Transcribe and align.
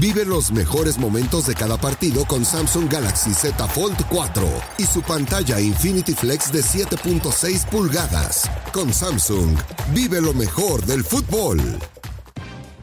Vive 0.00 0.24
los 0.24 0.50
mejores 0.50 0.98
momentos 0.98 1.46
de 1.46 1.54
cada 1.54 1.76
partido 1.76 2.24
con 2.24 2.44
Samsung 2.44 2.92
Galaxy 2.92 3.32
Z 3.32 3.68
Fold 3.68 3.96
4 4.08 4.42
y 4.78 4.86
su 4.86 5.00
pantalla 5.02 5.60
Infinity 5.60 6.14
Flex 6.14 6.50
de 6.50 6.62
7.6 6.62 7.64
pulgadas. 7.66 8.50
Con 8.72 8.92
Samsung, 8.92 9.56
vive 9.94 10.20
lo 10.20 10.34
mejor 10.34 10.84
del 10.84 11.04
fútbol. 11.04 11.60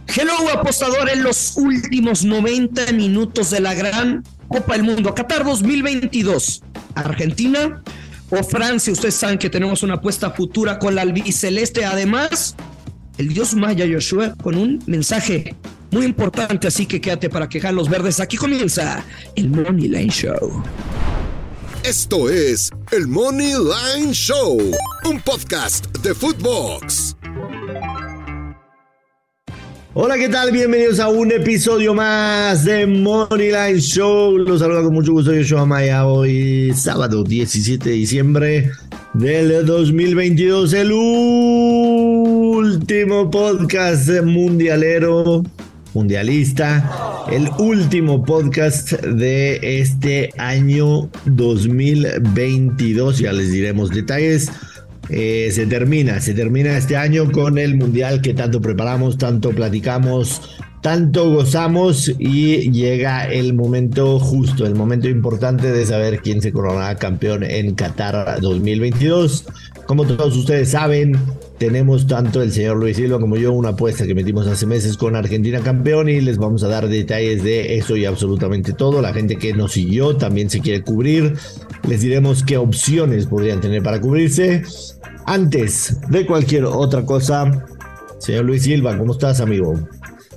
Hello, 0.08 0.34
apostadores, 0.54 1.18
los 1.18 1.58
últimos 1.58 2.24
90 2.24 2.94
minutos 2.94 3.50
de 3.50 3.60
la 3.60 3.74
gran 3.74 4.24
Copa 4.48 4.74
del 4.74 4.84
Mundo, 4.84 5.14
Qatar 5.14 5.44
2022. 5.44 6.64
Argentina 6.96 7.84
o 8.30 8.42
Francia, 8.42 8.94
ustedes 8.94 9.16
saben 9.16 9.38
que 9.38 9.50
tenemos 9.50 9.84
una 9.84 9.96
apuesta 9.96 10.32
futura 10.32 10.80
con 10.80 10.96
la 10.96 11.02
albiceleste. 11.02 11.84
Además, 11.84 12.56
el 13.18 13.34
dios 13.34 13.54
maya 13.54 13.86
Joshua 13.86 14.34
con 14.42 14.56
un 14.56 14.82
mensaje 14.86 15.58
muy 15.92 16.06
importante, 16.06 16.68
así 16.68 16.86
que 16.86 17.00
quédate 17.00 17.30
para 17.30 17.48
quejar 17.48 17.74
los 17.74 17.90
verdes. 17.90 18.20
Aquí 18.20 18.38
comienza 18.38 19.04
el 19.36 19.50
Money 19.50 19.90
Line 19.90 20.10
Show. 20.12 20.64
Esto 21.84 22.30
es 22.30 22.70
el 22.92 23.08
Money 23.08 23.54
Line 23.54 24.14
Show, 24.14 24.60
un 25.06 25.20
podcast 25.22 25.88
de 26.00 26.14
Footbox. 26.14 27.16
Hola, 29.94 30.16
¿qué 30.16 30.30
tal? 30.30 30.54
Bienvenidos 30.54 31.02
a 31.02 31.10
un 31.10 31.34
episodio 31.34 31.94
más 31.94 32.64
de 32.64 32.88
Moneyline 32.88 33.80
Show. 33.80 34.38
Los 34.38 34.62
saludo 34.62 34.86
con 34.86 34.94
mucho 34.94 35.12
gusto. 35.12 35.34
Yo 35.34 35.44
soy 35.58 35.68
Maya. 35.68 36.06
Hoy, 36.06 36.72
sábado 36.74 37.26
17 37.26 37.90
de 37.90 37.96
diciembre 37.96 38.72
del 39.14 39.66
2022, 39.66 40.72
el 40.72 40.94
último 42.54 43.30
podcast 43.30 44.08
mundialero, 44.24 45.44
mundialista, 45.94 47.26
el 47.32 47.50
último 47.60 48.24
podcast 48.24 48.92
de 48.92 49.60
este 49.62 50.30
año 50.38 51.10
2022. 51.26 53.20
Ya 53.20 53.34
les 53.34 53.52
diremos 53.52 53.90
detalles. 53.90 54.52
Eh, 55.10 55.50
se 55.52 55.66
termina, 55.66 56.22
se 56.22 56.34
termina 56.34 56.78
este 56.78 56.96
año 56.96 57.32
con 57.32 57.58
el 57.58 57.76
mundial 57.76 58.22
que 58.22 58.34
tanto 58.34 58.62
preparamos, 58.62 59.18
tanto 59.18 59.50
platicamos, 59.50 60.42
tanto 60.82 61.32
gozamos 61.32 62.12
y 62.18 62.72
llega 62.72 63.26
el 63.26 63.54
momento 63.54 64.20
justo, 64.20 64.66
el 64.66 64.76
momento 64.76 65.10
importante 65.10 65.72
de 65.72 65.86
saber 65.86 66.22
quién 66.22 66.42
se 66.42 66.52
coronará 66.52 66.96
campeón 66.96 67.44
en 67.44 67.76
Qatar 67.76 68.40
2022. 68.40 69.46
Como 69.86 70.06
todos 70.06 70.38
ustedes 70.38 70.70
saben, 70.70 71.18
tenemos 71.62 72.08
tanto 72.08 72.42
el 72.42 72.52
señor 72.52 72.78
Luis 72.78 72.98
Silva 72.98 73.20
como 73.20 73.38
yo 73.38 73.54
una 73.54 73.70
apuesta 73.70 74.08
que 74.08 74.16
metimos 74.16 74.48
hace 74.48 74.66
meses 74.66 74.98
con 74.98 75.16
Argentina 75.16 75.60
campeón 75.60 76.10
y 76.10 76.20
les 76.20 76.40
vamos 76.40 76.64
a 76.64 76.68
dar 76.68 76.90
detalles 76.90 77.44
de 77.44 77.78
eso 77.78 77.96
y 77.96 78.06
absolutamente 78.06 78.74
todo. 78.74 79.00
La 79.00 79.14
gente 79.14 79.36
que 79.36 79.54
nos 79.54 79.74
siguió 79.74 80.18
también 80.18 80.50
se 80.50 80.60
quiere 80.60 80.82
cubrir. 80.82 81.36
Les 81.88 82.02
diremos 82.02 82.42
qué 82.44 82.58
opciones 82.58 83.28
podrían 83.28 83.62
tener 83.62 83.84
para 83.84 84.02
cubrirse. 84.02 84.64
Antes 85.28 86.02
de 86.10 86.26
cualquier 86.26 86.66
otra 86.66 87.06
cosa, 87.06 87.64
señor 88.18 88.46
Luis 88.46 88.64
Silva, 88.64 88.98
¿cómo 88.98 89.12
estás, 89.12 89.40
amigo? 89.40 89.80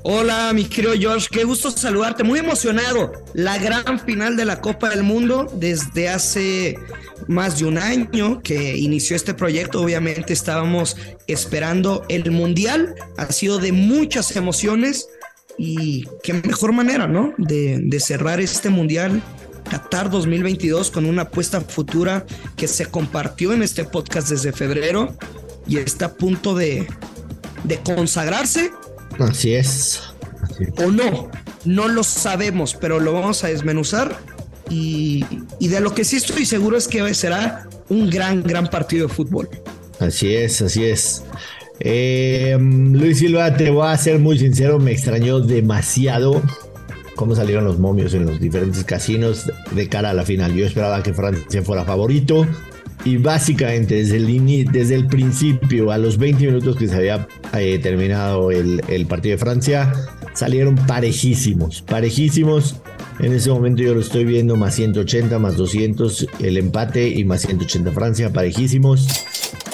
Hola, 0.02 0.52
mi 0.52 0.64
querido 0.64 0.92
George, 0.92 1.28
qué 1.30 1.44
gusto 1.44 1.70
saludarte. 1.70 2.22
Muy 2.22 2.40
emocionado. 2.40 3.12
La 3.32 3.56
gran 3.56 3.98
final 3.98 4.36
de 4.36 4.44
la 4.44 4.60
Copa 4.60 4.90
del 4.90 5.02
Mundo 5.02 5.50
desde 5.54 6.10
hace 6.10 6.76
más 7.26 7.58
de 7.58 7.66
un 7.66 7.78
año 7.78 8.40
que 8.42 8.76
inició 8.76 9.16
este 9.16 9.34
proyecto. 9.34 9.80
Obviamente 9.80 10.32
estábamos 10.32 10.96
esperando 11.26 12.04
el 12.08 12.30
Mundial. 12.30 12.94
Ha 13.16 13.30
sido 13.32 13.58
de 13.58 13.72
muchas 13.72 14.34
emociones 14.36 15.08
y 15.58 16.06
qué 16.22 16.34
mejor 16.34 16.72
manera, 16.72 17.06
¿no? 17.06 17.32
De, 17.38 17.78
de 17.82 18.00
cerrar 18.00 18.40
este 18.40 18.70
Mundial 18.70 19.22
Qatar 19.70 20.10
2022 20.10 20.90
con 20.90 21.06
una 21.06 21.22
apuesta 21.22 21.60
futura 21.60 22.26
que 22.56 22.68
se 22.68 22.86
compartió 22.86 23.52
en 23.52 23.62
este 23.62 23.84
podcast 23.84 24.28
desde 24.28 24.52
febrero 24.52 25.16
y 25.66 25.78
está 25.78 26.06
a 26.06 26.14
punto 26.14 26.54
de, 26.54 26.86
de 27.64 27.78
consagrarse 27.78 28.70
Así 29.18 29.54
es. 29.54 30.02
Así 30.42 30.64
es. 30.64 30.84
o 30.84 30.90
no. 30.90 31.30
No 31.64 31.88
lo 31.88 32.04
sabemos, 32.04 32.74
pero 32.74 33.00
lo 33.00 33.12
vamos 33.12 33.44
a 33.44 33.48
desmenuzar. 33.48 34.16
Y, 34.70 35.24
y 35.58 35.68
de 35.68 35.80
lo 35.80 35.94
que 35.94 36.04
sí 36.04 36.16
estoy 36.16 36.46
seguro 36.46 36.76
es 36.76 36.88
que 36.88 37.14
será 37.14 37.68
un 37.88 38.08
gran, 38.08 38.42
gran 38.42 38.68
partido 38.68 39.08
de 39.08 39.14
fútbol. 39.14 39.48
Así 39.98 40.34
es, 40.34 40.62
así 40.62 40.84
es. 40.84 41.22
Eh, 41.80 42.56
Luis 42.60 43.18
Silva, 43.18 43.56
te 43.56 43.70
voy 43.70 43.86
a 43.86 43.96
ser 43.96 44.18
muy 44.18 44.38
sincero, 44.38 44.78
me 44.78 44.92
extrañó 44.92 45.40
demasiado 45.40 46.42
cómo 47.16 47.34
salieron 47.34 47.64
los 47.64 47.78
momios 47.78 48.14
en 48.14 48.26
los 48.26 48.40
diferentes 48.40 48.84
casinos 48.84 49.50
de 49.72 49.88
cara 49.88 50.10
a 50.10 50.14
la 50.14 50.24
final. 50.24 50.54
Yo 50.54 50.66
esperaba 50.66 51.02
que 51.02 51.12
Francia 51.12 51.62
fuera 51.62 51.84
favorito 51.84 52.46
y 53.04 53.16
básicamente 53.18 53.96
desde 53.96 54.16
el, 54.16 54.72
desde 54.72 54.94
el 54.94 55.06
principio, 55.06 55.90
a 55.90 55.98
los 55.98 56.16
20 56.16 56.46
minutos 56.46 56.76
que 56.76 56.88
se 56.88 56.96
había 56.96 57.28
eh, 57.54 57.78
terminado 57.78 58.50
el, 58.50 58.82
el 58.88 59.06
partido 59.06 59.36
de 59.36 59.38
Francia, 59.38 59.92
salieron 60.32 60.76
parejísimos, 60.76 61.82
parejísimos. 61.82 62.76
En 63.20 63.32
ese 63.32 63.50
momento 63.50 63.82
yo 63.82 63.94
lo 63.94 64.00
estoy 64.00 64.24
viendo 64.24 64.56
más 64.56 64.74
180, 64.74 65.38
más 65.38 65.56
200 65.56 66.26
el 66.40 66.56
empate 66.56 67.08
y 67.08 67.24
más 67.24 67.42
180 67.42 67.92
Francia, 67.92 68.32
parejísimos. 68.32 69.06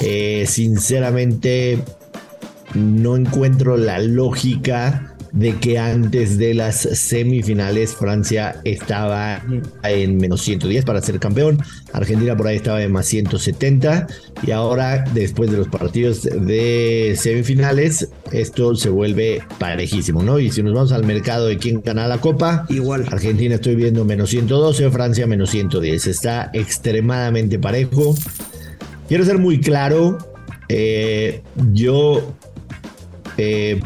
Eh, 0.00 0.44
sinceramente, 0.46 1.78
no 2.74 3.16
encuentro 3.16 3.76
la 3.76 3.98
lógica 3.98 5.09
de 5.32 5.56
que 5.58 5.78
antes 5.78 6.38
de 6.38 6.54
las 6.54 6.80
semifinales 6.80 7.94
Francia 7.94 8.60
estaba 8.64 9.42
en 9.82 10.16
menos 10.16 10.42
110 10.42 10.84
para 10.84 11.00
ser 11.00 11.18
campeón, 11.18 11.58
Argentina 11.92 12.36
por 12.36 12.48
ahí 12.48 12.56
estaba 12.56 12.82
en 12.82 12.92
más 12.92 13.06
170 13.06 14.06
y 14.46 14.50
ahora 14.50 15.04
después 15.14 15.50
de 15.50 15.58
los 15.58 15.68
partidos 15.68 16.22
de 16.22 17.14
semifinales 17.16 18.08
esto 18.32 18.74
se 18.74 18.90
vuelve 18.90 19.42
parejísimo, 19.58 20.22
¿no? 20.22 20.38
Y 20.38 20.50
si 20.50 20.62
nos 20.62 20.74
vamos 20.74 20.92
al 20.92 21.04
mercado 21.04 21.46
de 21.46 21.58
quién 21.58 21.82
gana 21.82 22.06
la 22.06 22.18
copa, 22.18 22.66
Igual. 22.68 23.06
Argentina 23.10 23.56
estoy 23.56 23.74
viendo 23.74 24.04
menos 24.04 24.30
112, 24.30 24.90
Francia 24.90 25.26
menos 25.26 25.50
110, 25.50 26.06
está 26.06 26.50
extremadamente 26.52 27.58
parejo. 27.58 28.14
Quiero 29.08 29.24
ser 29.24 29.38
muy 29.38 29.60
claro, 29.60 30.18
eh, 30.68 31.42
yo 31.72 32.34
eh, 33.36 33.80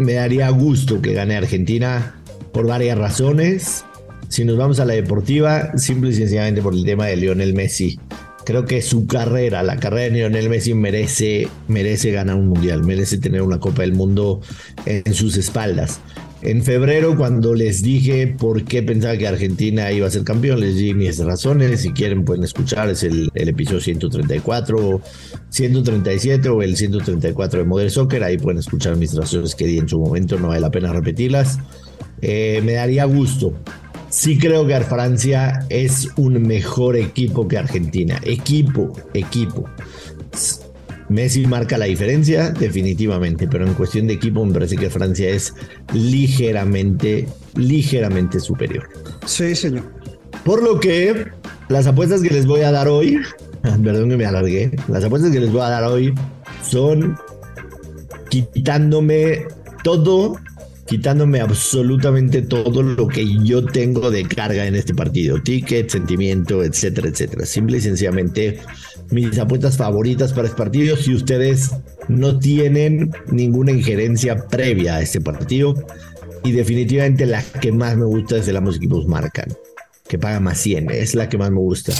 me 0.00 0.14
daría 0.14 0.48
gusto 0.48 1.02
que 1.02 1.12
gane 1.12 1.36
Argentina 1.36 2.14
por 2.52 2.66
varias 2.66 2.96
razones. 2.96 3.84
Si 4.28 4.44
nos 4.44 4.56
vamos 4.56 4.80
a 4.80 4.86
la 4.86 4.94
deportiva, 4.94 5.76
simple 5.76 6.10
y 6.10 6.14
sencillamente 6.14 6.62
por 6.62 6.72
el 6.72 6.84
tema 6.84 7.06
de 7.06 7.16
Lionel 7.16 7.52
Messi. 7.52 8.00
Creo 8.46 8.64
que 8.64 8.80
su 8.80 9.06
carrera, 9.06 9.62
la 9.62 9.76
carrera 9.76 10.04
de 10.04 10.10
Lionel 10.12 10.48
Messi 10.48 10.72
merece, 10.72 11.48
merece 11.68 12.12
ganar 12.12 12.36
un 12.36 12.48
mundial, 12.48 12.82
merece 12.82 13.18
tener 13.18 13.42
una 13.42 13.60
Copa 13.60 13.82
del 13.82 13.92
Mundo 13.92 14.40
en 14.86 15.12
sus 15.12 15.36
espaldas. 15.36 16.00
En 16.42 16.62
febrero, 16.62 17.16
cuando 17.16 17.54
les 17.54 17.82
dije 17.82 18.26
por 18.26 18.64
qué 18.64 18.82
pensaba 18.82 19.16
que 19.16 19.28
Argentina 19.28 19.92
iba 19.92 20.06
a 20.06 20.10
ser 20.10 20.24
campeón, 20.24 20.60
les 20.60 20.76
di 20.76 20.94
mis 20.94 21.18
razones. 21.18 21.82
Si 21.82 21.92
quieren, 21.92 22.24
pueden 22.24 22.44
escuchar. 22.44 22.88
Es 22.88 23.02
el, 23.02 23.30
episodio 23.34 23.80
134, 23.80 25.00
137 25.50 26.48
o 26.48 26.62
el 26.62 26.76
134 26.76 27.58
de 27.60 27.64
Modern 27.66 27.90
Soccer. 27.90 28.24
Ahí 28.24 28.38
pueden 28.38 28.58
escuchar 28.58 28.96
mis 28.96 29.14
razones 29.14 29.54
que 29.54 29.66
di 29.66 29.78
en 29.78 29.88
su 29.88 30.00
momento. 30.00 30.38
No 30.38 30.48
vale 30.48 30.60
la 30.60 30.70
pena 30.70 30.92
repetirlas. 30.92 31.58
Eh, 32.22 32.62
me 32.64 32.72
daría 32.72 33.04
gusto 33.04 33.54
sí 34.10 34.38
creo 34.38 34.66
que 34.66 34.78
Francia 34.80 35.64
es 35.68 36.08
un 36.16 36.42
mejor 36.42 36.96
equipo 36.96 37.48
que 37.48 37.56
Argentina. 37.56 38.20
Equipo, 38.24 38.92
equipo. 39.14 39.68
Messi 41.10 41.44
marca 41.44 41.76
la 41.76 41.86
diferencia, 41.86 42.50
definitivamente, 42.50 43.48
pero 43.48 43.66
en 43.66 43.74
cuestión 43.74 44.06
de 44.06 44.14
equipo 44.14 44.46
me 44.46 44.52
parece 44.52 44.76
que 44.76 44.88
Francia 44.88 45.28
es 45.28 45.52
ligeramente, 45.92 47.26
ligeramente 47.56 48.38
superior. 48.38 48.88
Sí, 49.26 49.56
señor. 49.56 49.92
Por 50.44 50.62
lo 50.62 50.78
que 50.78 51.26
las 51.68 51.88
apuestas 51.88 52.22
que 52.22 52.30
les 52.30 52.46
voy 52.46 52.60
a 52.60 52.70
dar 52.70 52.86
hoy, 52.86 53.18
perdón 53.84 54.08
que 54.10 54.16
me 54.16 54.24
alargué, 54.24 54.70
las 54.86 55.04
apuestas 55.04 55.32
que 55.32 55.40
les 55.40 55.50
voy 55.50 55.62
a 55.62 55.70
dar 55.70 55.84
hoy 55.84 56.14
son 56.62 57.18
quitándome 58.30 59.46
todo 59.82 60.38
quitándome 60.90 61.40
absolutamente 61.40 62.42
todo 62.42 62.82
lo 62.82 63.06
que 63.06 63.24
yo 63.44 63.64
tengo 63.64 64.10
de 64.10 64.24
carga 64.24 64.66
en 64.66 64.74
este 64.74 64.92
partido, 64.92 65.40
ticket, 65.40 65.88
sentimiento, 65.88 66.64
etcétera, 66.64 67.06
etcétera. 67.06 67.46
Simple 67.46 67.78
y 67.78 67.80
sencillamente 67.80 68.58
mis 69.10 69.38
apuestas 69.38 69.76
favoritas 69.76 70.32
para 70.32 70.48
este 70.48 70.56
partido. 70.56 70.96
Si 70.96 71.14
ustedes 71.14 71.70
no 72.08 72.38
tienen 72.38 73.12
ninguna 73.30 73.72
injerencia 73.72 74.46
previa 74.48 74.96
a 74.96 75.02
este 75.02 75.20
partido, 75.20 75.74
y 76.42 76.52
definitivamente 76.52 77.26
la 77.26 77.42
que 77.42 77.72
más 77.72 77.96
me 77.96 78.04
gusta 78.04 78.36
es 78.36 78.46
de 78.46 78.56
ambos 78.56 78.76
equipos 78.76 79.06
marcan, 79.06 79.48
que 80.08 80.18
paga 80.18 80.40
más 80.40 80.58
100, 80.58 80.90
es 80.90 81.14
la 81.14 81.28
que 81.28 81.38
más 81.38 81.50
me 81.50 81.58
gusta. 81.58 81.92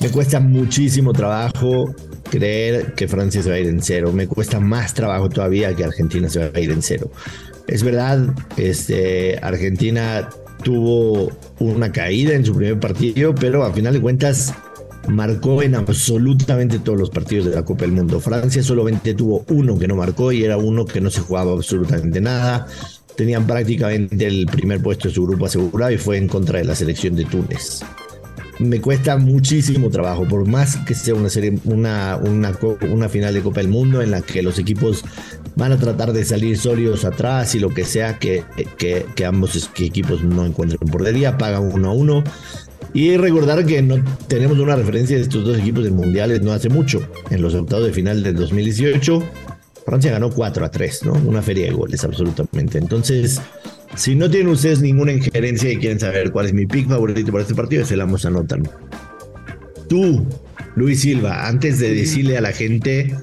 Me 0.00 0.10
cuesta 0.10 0.38
muchísimo 0.38 1.12
trabajo 1.12 1.94
creer 2.30 2.94
que 2.94 3.08
Francia 3.08 3.42
se 3.42 3.50
va 3.50 3.56
a 3.56 3.58
ir 3.58 3.66
en 3.66 3.82
cero. 3.82 4.12
Me 4.12 4.28
cuesta 4.28 4.60
más 4.60 4.94
trabajo 4.94 5.28
todavía 5.28 5.74
que 5.74 5.84
Argentina 5.84 6.28
se 6.28 6.38
va 6.38 6.50
a 6.54 6.60
ir 6.60 6.70
en 6.70 6.82
cero. 6.82 7.10
Es 7.66 7.82
verdad, 7.82 8.34
este, 8.56 9.38
Argentina 9.42 10.28
tuvo 10.62 11.32
una 11.58 11.90
caída 11.90 12.34
en 12.34 12.44
su 12.44 12.54
primer 12.54 12.78
partido, 12.78 13.34
pero 13.34 13.64
a 13.64 13.72
final 13.72 13.94
de 13.94 14.00
cuentas 14.00 14.54
marcó 15.08 15.62
en 15.62 15.74
absolutamente 15.74 16.78
todos 16.78 16.98
los 16.98 17.10
partidos 17.10 17.46
de 17.46 17.54
la 17.54 17.64
Copa 17.64 17.82
del 17.82 17.92
Mundo. 17.92 18.20
Francia 18.20 18.62
solamente 18.62 19.14
tuvo 19.14 19.44
uno 19.48 19.78
que 19.78 19.88
no 19.88 19.96
marcó 19.96 20.32
y 20.32 20.44
era 20.44 20.56
uno 20.56 20.84
que 20.84 21.00
no 21.00 21.10
se 21.10 21.20
jugaba 21.20 21.52
absolutamente 21.52 22.20
nada. 22.20 22.66
Tenían 23.16 23.46
prácticamente 23.46 24.26
el 24.26 24.46
primer 24.46 24.80
puesto 24.80 25.08
de 25.08 25.14
su 25.14 25.26
grupo 25.26 25.46
asegurado 25.46 25.92
y 25.92 25.98
fue 25.98 26.18
en 26.18 26.28
contra 26.28 26.58
de 26.58 26.64
la 26.64 26.74
selección 26.74 27.16
de 27.16 27.24
Túnez 27.24 27.82
me 28.58 28.80
cuesta 28.80 29.16
muchísimo 29.16 29.90
trabajo, 29.90 30.26
por 30.26 30.46
más 30.46 30.76
que 30.78 30.94
sea 30.94 31.14
una 31.14 31.28
serie, 31.28 31.58
una, 31.64 32.16
una, 32.16 33.08
final 33.08 33.34
de 33.34 33.40
Copa 33.40 33.60
del 33.60 33.68
Mundo 33.68 34.02
en 34.02 34.10
la 34.10 34.20
que 34.20 34.42
los 34.42 34.58
equipos 34.58 35.04
van 35.54 35.72
a 35.72 35.78
tratar 35.78 36.12
de 36.12 36.24
salir 36.24 36.58
sólidos 36.58 37.04
atrás 37.04 37.54
y 37.54 37.60
lo 37.60 37.70
que 37.70 37.84
sea 37.84 38.18
que, 38.18 38.44
que, 38.76 39.24
ambos 39.24 39.70
equipos 39.78 40.22
no 40.22 40.44
encuentren 40.44 40.90
portería, 40.90 41.38
pagan 41.38 41.70
uno 41.72 41.90
a 41.90 41.92
uno. 41.92 42.24
Y 42.94 43.16
recordar 43.16 43.64
que 43.66 43.82
no 43.82 44.02
tenemos 44.28 44.58
una 44.58 44.76
referencia 44.76 45.16
de 45.16 45.22
estos 45.22 45.44
dos 45.44 45.58
equipos 45.58 45.86
en 45.86 45.94
mundiales 45.94 46.42
no 46.42 46.52
hace 46.52 46.68
mucho. 46.68 47.00
En 47.30 47.42
los 47.42 47.54
octavos 47.54 47.86
de 47.86 47.92
final 47.92 48.22
del 48.22 48.36
2018, 48.36 49.22
Francia 49.84 50.12
ganó 50.12 50.30
4 50.30 50.64
a 50.64 50.70
3, 50.70 51.04
¿no? 51.04 51.12
Una 51.12 51.42
feria 51.42 51.66
de 51.66 51.72
goles, 51.72 52.04
absolutamente. 52.04 52.78
Entonces, 52.78 53.40
si 53.94 54.14
no 54.14 54.30
tienen 54.30 54.48
ustedes 54.48 54.80
ninguna 54.80 55.12
injerencia 55.12 55.70
y 55.72 55.76
quieren 55.78 55.98
saber 55.98 56.30
cuál 56.30 56.46
es 56.46 56.52
mi 56.52 56.66
pick 56.66 56.88
favorito 56.88 57.32
para 57.32 57.42
este 57.42 57.54
partido, 57.54 57.84
se 57.84 57.96
la 57.96 58.04
vamos 58.04 58.24
a 58.24 58.28
anotar. 58.28 58.60
Tú, 59.88 60.26
Luis 60.76 61.00
Silva, 61.00 61.46
antes 61.48 61.78
de 61.78 61.94
decirle 61.94 62.36
a 62.36 62.40
la 62.40 62.52
gente 62.52 63.14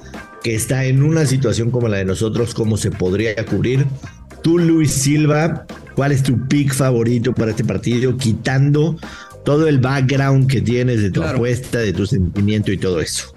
que 0.44 0.56
está 0.56 0.86
en 0.86 1.04
una 1.04 1.26
situación 1.26 1.72
como 1.72 1.88
la 1.88 1.98
de 1.98 2.06
nosotros, 2.06 2.54
cómo 2.54 2.78
se 2.78 2.92
podría 2.92 3.36
cubrir, 3.46 3.86
tú, 4.42 4.58
Luis 4.58 4.92
Silva, 4.92 5.66
¿cuál 5.96 6.12
es 6.12 6.24
tu 6.24 6.48
pick 6.48 6.74
favorito 6.74 7.34
para 7.34 7.52
este 7.52 7.64
partido? 7.64 8.18
Quitando 8.18 8.98
todo 9.46 9.68
el 9.68 9.78
background 9.78 10.50
que 10.50 10.60
tienes 10.60 11.02
de 11.02 11.12
tu 11.12 11.24
apuesta, 11.24 11.78
de 11.78 11.94
tu 11.94 12.06
sentimiento 12.06 12.72
y 12.72 12.78
todo 12.78 13.00
eso. 13.00 13.32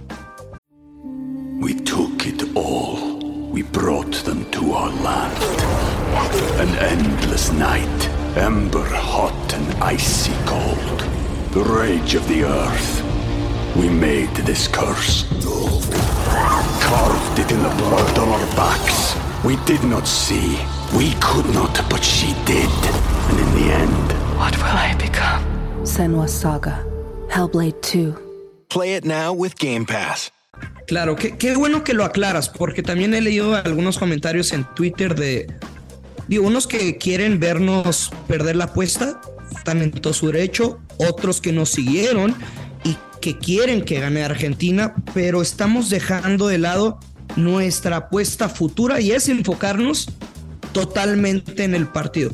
We 1.61 1.75
took 1.75 2.27
it 2.27 2.43
all. 2.57 3.19
We 3.53 3.63
brought 3.63 4.25
them 4.25 4.45
to 4.53 4.73
our 4.73 4.91
land. 5.03 5.37
An 6.59 6.75
endless 6.79 7.53
night, 7.53 8.09
ember 8.37 8.89
hot 8.89 9.53
and 9.53 9.67
icy 9.83 10.33
cold. 10.47 11.05
The 11.53 11.63
rage 11.63 12.15
of 12.15 12.27
the 12.27 12.45
earth. 12.45 13.03
We 13.77 13.89
made 13.89 14.35
this 14.47 14.67
curse. 14.67 15.27
Carved 16.81 17.39
it 17.39 17.51
in 17.51 17.63
the 17.63 17.75
blood 17.77 18.19
on 18.19 18.29
our 18.29 18.47
backs. 18.57 19.15
We 19.45 19.57
did 19.67 19.85
not 19.85 20.07
see. 20.07 20.59
We 20.97 21.13
could 21.21 21.53
not, 21.53 21.85
but 21.91 22.03
she 22.03 22.33
did. 22.47 22.71
And 23.29 23.39
in 23.39 23.55
the 23.55 23.73
end. 23.75 24.13
What 24.39 24.57
will 24.57 24.65
I 24.65 24.95
become? 24.99 25.58
Senwa 25.88 26.29
Saga. 26.29 26.85
Hellblade 27.31 27.81
2. 27.81 28.14
Play 28.69 28.96
it 28.96 29.05
now 29.05 29.32
with 29.32 29.55
Game 29.58 29.87
Pass. 29.87 30.31
Claro, 30.87 31.17
qué, 31.17 31.37
qué 31.38 31.56
bueno 31.56 31.82
que 31.82 31.94
lo 31.94 32.05
aclaras, 32.05 32.49
porque 32.49 32.82
también 32.82 33.14
he 33.14 33.20
leído 33.20 33.56
algunos 33.56 33.99
comentarios 33.99 34.52
en 34.52 34.64
Twitter 34.75 35.14
de 35.14 35.46
Digo, 36.29 36.46
unos 36.46 36.67
que 36.67 36.99
quieren 36.99 37.40
vernos 37.40 38.11
perder 38.26 38.56
la 38.56 38.64
apuesta, 38.64 39.19
están 39.56 39.81
en 39.81 39.90
todo 39.90 40.12
su 40.12 40.26
derecho, 40.26 40.79
otros 40.99 41.40
que 41.40 41.52
nos 41.52 41.70
siguieron 41.70 42.35
y 42.85 42.99
que 43.23 43.38
quieren 43.38 43.82
que 43.82 43.99
gane 43.99 44.23
Argentina, 44.23 44.94
pero 45.14 45.40
estamos 45.40 45.88
dejando 45.88 46.49
de 46.49 46.58
lado 46.58 47.00
nuestra 47.37 47.96
apuesta 47.96 48.50
futura 48.50 49.00
y 49.00 49.12
es 49.12 49.31
enfocarnos 49.31 50.11
totalmente 50.73 51.64
en 51.64 51.75
el 51.75 51.88
partido. 51.88 52.31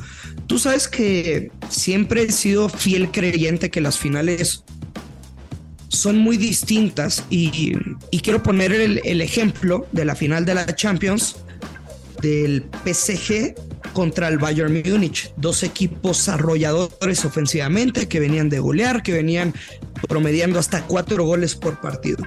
Tú 0.47 0.59
sabes 0.59 0.89
que 0.89 1.51
siempre 1.69 2.23
he 2.23 2.33
sido 2.33 2.69
fiel 2.69 3.11
creyente 3.11 3.71
que 3.71 3.81
las 3.81 3.99
finales 3.99 4.65
son 5.89 6.19
muy 6.19 6.37
distintas 6.37 7.25
y, 7.31 7.73
quiero 8.23 8.43
poner 8.43 8.73
el, 8.73 9.01
el, 9.05 9.21
ejemplo 9.21 9.87
de 9.93 10.05
la 10.05 10.15
final 10.15 10.45
de 10.45 10.55
la 10.55 10.67
Champions 10.67 11.37
del 12.21 12.67
PSG 12.85 13.55
contra 13.93 14.29
el 14.29 14.39
Bayern 14.39 14.83
Múnich, 14.85 15.33
dos 15.37 15.63
equipos 15.63 16.29
arrolladores 16.29 17.25
ofensivamente 17.25 18.09
que 18.09 18.21
venían 18.21 18.49
de 18.49 18.59
golear, 18.59 19.03
que 19.03 19.13
venían 19.13 19.55
promediando 20.09 20.59
hasta 20.59 20.83
cuatro 20.83 21.25
goles 21.25 21.55
por 21.55 21.81
partido. 21.81 22.25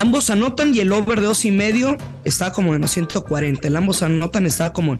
Ambos 0.00 0.30
anotan 0.30 0.74
y 0.74 0.80
el 0.80 0.92
over 0.92 1.20
de 1.20 1.26
dos 1.26 1.44
y 1.44 1.50
medio 1.50 1.96
está 2.24 2.52
como 2.52 2.72
menos 2.72 2.90
140. 2.90 3.68
El 3.68 3.76
ambos 3.76 4.02
anotan 4.02 4.46
está 4.46 4.72
como 4.72 4.96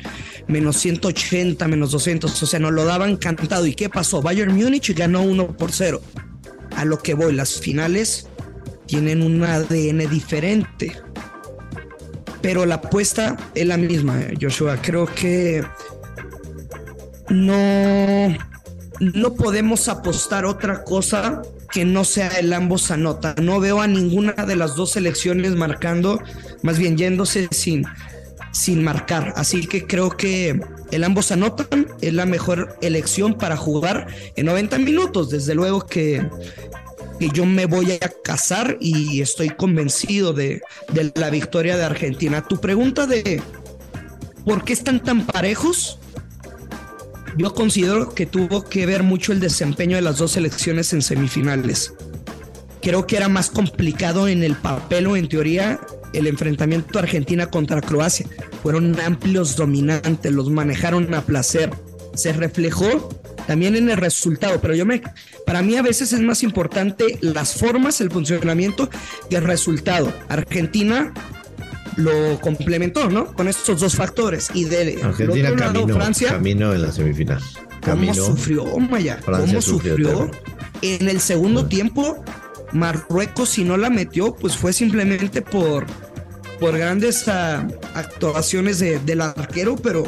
menos 0.46 0.76
180, 0.76 1.66
menos 1.68 1.90
200. 1.90 2.42
O 2.42 2.46
sea, 2.46 2.60
nos 2.60 2.72
lo 2.72 2.84
daban 2.84 3.16
cantado. 3.16 3.66
¿Y 3.66 3.74
qué 3.74 3.88
pasó? 3.88 4.22
Bayern 4.22 4.54
Múnich 4.54 4.94
ganó 4.94 5.22
1 5.22 5.56
por 5.56 5.72
0. 5.72 6.00
A 6.76 6.84
lo 6.84 6.98
que 6.98 7.14
voy, 7.14 7.32
las 7.32 7.60
finales 7.60 8.28
tienen 8.86 9.22
un 9.22 9.42
ADN 9.42 10.08
diferente 10.08 10.96
pero 12.42 12.64
la 12.66 12.76
apuesta 12.76 13.36
es 13.54 13.66
la 13.66 13.76
misma, 13.76 14.20
Joshua. 14.40 14.78
Creo 14.80 15.06
que 15.06 15.64
no, 17.28 18.36
no 19.00 19.34
podemos 19.34 19.88
apostar 19.88 20.44
otra 20.44 20.82
cosa 20.84 21.42
que 21.72 21.84
no 21.84 22.04
sea 22.04 22.28
el 22.38 22.52
ambos 22.52 22.90
anota. 22.90 23.34
No 23.40 23.60
veo 23.60 23.80
a 23.80 23.86
ninguna 23.86 24.32
de 24.32 24.56
las 24.56 24.76
dos 24.76 24.92
selecciones 24.92 25.54
marcando, 25.54 26.20
más 26.62 26.78
bien 26.78 26.96
yéndose 26.96 27.48
sin, 27.50 27.84
sin 28.52 28.82
marcar. 28.82 29.32
Así 29.36 29.66
que 29.66 29.86
creo 29.86 30.10
que 30.10 30.60
el 30.90 31.04
ambos 31.04 31.30
anotan 31.32 31.86
es 32.00 32.14
la 32.14 32.26
mejor 32.26 32.76
elección 32.82 33.34
para 33.34 33.56
jugar 33.56 34.08
en 34.36 34.46
90 34.46 34.78
minutos. 34.78 35.30
Desde 35.30 35.54
luego 35.54 35.86
que 35.86 36.26
que 37.20 37.28
yo 37.28 37.44
me 37.44 37.66
voy 37.66 37.92
a 37.92 38.08
casar 38.24 38.78
y 38.80 39.20
estoy 39.20 39.50
convencido 39.50 40.32
de, 40.32 40.62
la 41.14 41.28
victoria 41.28 41.76
de 41.76 41.84
Argentina. 41.84 42.42
Tu 42.48 42.58
pregunta 42.58 43.06
de 43.06 43.42
por 44.46 44.64
qué 44.64 44.72
están 44.72 45.00
tan 45.00 45.26
parejos, 45.26 45.98
yo 47.40 47.54
considero 47.54 48.14
que 48.14 48.26
tuvo 48.26 48.64
que 48.64 48.84
ver 48.84 49.02
mucho 49.02 49.32
el 49.32 49.40
desempeño 49.40 49.96
de 49.96 50.02
las 50.02 50.18
dos 50.18 50.32
selecciones 50.32 50.92
en 50.92 51.00
semifinales. 51.00 51.94
Creo 52.82 53.06
que 53.06 53.16
era 53.16 53.30
más 53.30 53.48
complicado 53.48 54.28
en 54.28 54.42
el 54.42 54.56
papel 54.56 55.06
o 55.06 55.16
en 55.16 55.26
teoría 55.26 55.80
el 56.12 56.26
enfrentamiento 56.26 56.98
Argentina 56.98 57.46
contra 57.46 57.80
Croacia. 57.80 58.26
Fueron 58.62 59.00
amplios 59.00 59.56
dominantes, 59.56 60.30
los 60.30 60.50
manejaron 60.50 61.14
a 61.14 61.22
placer. 61.22 61.70
Se 62.14 62.34
reflejó 62.34 63.08
también 63.46 63.74
en 63.74 63.88
el 63.88 63.96
resultado, 63.96 64.60
pero 64.60 64.74
yo 64.74 64.84
me, 64.84 65.00
para 65.46 65.62
mí 65.62 65.76
a 65.76 65.82
veces 65.82 66.12
es 66.12 66.20
más 66.20 66.42
importante 66.42 67.18
las 67.22 67.54
formas, 67.54 68.02
el 68.02 68.10
funcionamiento 68.10 68.90
que 69.30 69.36
el 69.36 69.44
resultado. 69.44 70.12
Argentina 70.28 71.14
lo 71.96 72.40
complementó, 72.40 73.08
¿no? 73.08 73.32
Con 73.34 73.48
estos 73.48 73.80
dos 73.80 73.94
factores. 73.96 74.48
Y 74.54 74.64
de 74.64 75.00
Argentina 75.02 75.54
caminó, 75.54 75.94
Francia, 75.94 76.28
camino 76.28 76.72
en 76.72 76.82
la 76.82 76.92
semifinal. 76.92 77.42
¿Cómo 77.84 78.14
sufrió, 78.14 78.64
Maya? 78.78 79.18
¿Cómo 79.24 79.62
sufrió? 79.62 80.30
En 80.82 81.08
el 81.08 81.20
segundo 81.20 81.66
tiempo, 81.66 82.22
Marruecos, 82.72 83.50
si 83.50 83.64
no 83.64 83.76
la 83.76 83.90
metió, 83.90 84.34
pues 84.34 84.56
fue 84.56 84.72
simplemente 84.72 85.42
por, 85.42 85.86
por 86.58 86.76
grandes 86.76 87.26
uh, 87.26 87.72
actuaciones 87.94 88.78
de, 88.78 88.98
del 89.00 89.20
arquero, 89.20 89.76
pero 89.76 90.04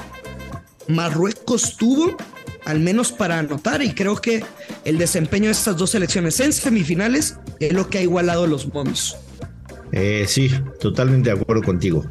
Marruecos 0.89 1.77
tuvo 1.77 2.17
al 2.65 2.81
menos 2.81 3.11
para 3.11 3.39
anotar, 3.39 3.83
y 3.83 3.93
creo 3.93 4.17
que 4.17 4.45
el 4.85 4.97
desempeño 4.97 5.47
de 5.47 5.53
estas 5.53 5.77
dos 5.77 5.91
selecciones 5.91 6.39
en 6.41 6.53
semifinales 6.53 7.37
es 7.59 7.73
lo 7.73 7.89
que 7.89 7.99
ha 7.99 8.03
igualado 8.03 8.47
los 8.47 8.73
momios. 8.73 9.17
Eh, 9.93 10.25
sí, 10.27 10.51
totalmente 10.81 11.31
de 11.31 11.39
acuerdo 11.39 11.63
contigo. 11.63 12.05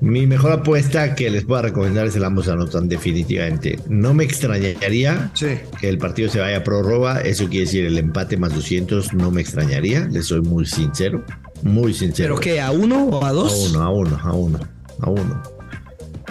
Mi 0.00 0.26
mejor 0.26 0.52
apuesta 0.52 1.14
que 1.14 1.30
les 1.30 1.44
puedo 1.44 1.62
recomendar 1.62 2.06
es 2.06 2.16
el 2.16 2.24
ambos 2.24 2.48
anotan 2.48 2.88
definitivamente. 2.88 3.78
No 3.88 4.14
me 4.14 4.24
extrañaría 4.24 5.32
que 5.80 5.88
el 5.88 5.98
partido 5.98 6.28
se 6.28 6.40
vaya 6.40 6.58
a 6.58 6.64
prórroga, 6.64 7.20
eso 7.20 7.48
quiere 7.48 7.64
decir 7.64 7.84
el 7.86 7.98
empate 7.98 8.36
más 8.36 8.54
200, 8.54 9.14
no 9.14 9.30
me 9.30 9.40
extrañaría, 9.40 10.06
les 10.06 10.26
soy 10.26 10.42
muy 10.42 10.66
sincero, 10.66 11.24
muy 11.62 11.92
sincero. 11.92 12.34
¿Pero 12.34 12.40
qué, 12.40 12.60
a 12.60 12.70
uno 12.70 13.04
o 13.06 13.24
a 13.24 13.32
dos? 13.32 13.74
A 13.74 13.78
uno, 13.78 13.82
a 13.82 13.90
uno, 13.90 14.20
a 14.22 14.32
uno, 14.32 14.60
a 15.00 15.10
uno. 15.10 15.42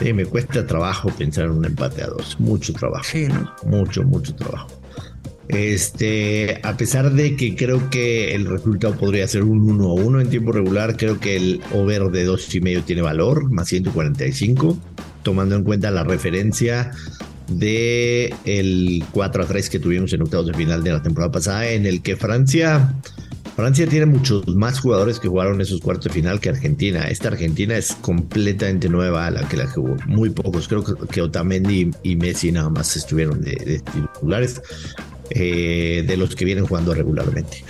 Sí, 0.01 0.13
me 0.13 0.25
cuesta 0.25 0.65
trabajo 0.65 1.09
pensar 1.09 1.45
en 1.45 1.51
un 1.51 1.65
empate 1.65 2.03
a 2.03 2.07
dos, 2.07 2.39
mucho 2.39 2.73
trabajo. 2.73 3.03
Sí, 3.03 3.27
¿no? 3.27 3.53
Mucho, 3.65 4.03
mucho 4.03 4.33
trabajo. 4.35 4.67
Este, 5.49 6.61
a 6.63 6.77
pesar 6.77 7.11
de 7.11 7.35
que 7.35 7.55
creo 7.55 7.89
que 7.89 8.33
el 8.33 8.45
resultado 8.45 8.95
podría 8.95 9.27
ser 9.27 9.43
un 9.43 9.69
1 9.69 9.89
a 9.89 9.93
1 9.93 10.21
en 10.21 10.29
tiempo 10.29 10.51
regular, 10.51 10.95
creo 10.95 11.19
que 11.19 11.35
el 11.35 11.61
over 11.73 12.03
de 12.11 12.23
dos 12.23 12.53
y 12.55 12.61
medio 12.61 12.83
tiene 12.83 13.01
valor, 13.01 13.51
más 13.51 13.67
145, 13.67 14.77
tomando 15.21 15.55
en 15.55 15.63
cuenta 15.63 15.91
la 15.91 16.03
referencia 16.03 16.91
de 17.47 18.33
el 18.45 19.03
4 19.11 19.43
a 19.43 19.45
3 19.45 19.69
que 19.69 19.79
tuvimos 19.79 20.13
en 20.13 20.21
octavos 20.21 20.47
de 20.47 20.53
final 20.53 20.83
de 20.83 20.91
la 20.91 21.03
temporada 21.03 21.31
pasada, 21.31 21.67
en 21.69 21.85
el 21.85 22.01
que 22.01 22.15
Francia 22.15 22.95
Francia 23.55 23.85
tiene 23.87 24.07
muchos 24.07 24.47
más 24.47 24.79
jugadores 24.79 25.19
que 25.19 25.27
jugaron 25.27 25.61
esos 25.61 25.79
cuartos 25.79 26.05
de 26.05 26.09
final 26.09 26.39
que 26.39 26.49
Argentina. 26.49 27.07
Esta 27.07 27.27
Argentina 27.27 27.77
es 27.77 27.93
completamente 27.93 28.89
nueva 28.89 29.27
a 29.27 29.31
la 29.31 29.47
que 29.47 29.57
la 29.57 29.67
jugó. 29.67 29.95
Muy 30.07 30.31
pocos. 30.31 30.67
Creo 30.67 30.83
que, 30.83 31.21
Otamendi 31.21 31.91
y 32.01 32.15
Messi 32.15 32.51
nada 32.51 32.69
más 32.69 32.95
estuvieron 32.95 33.41
de 33.41 33.81
titulares. 33.93 34.59
Eh, 35.29 36.03
de 36.05 36.17
los 36.17 36.35
que 36.35 36.45
vienen 36.45 36.65
jugando 36.65 36.93
regularmente. 36.93 37.63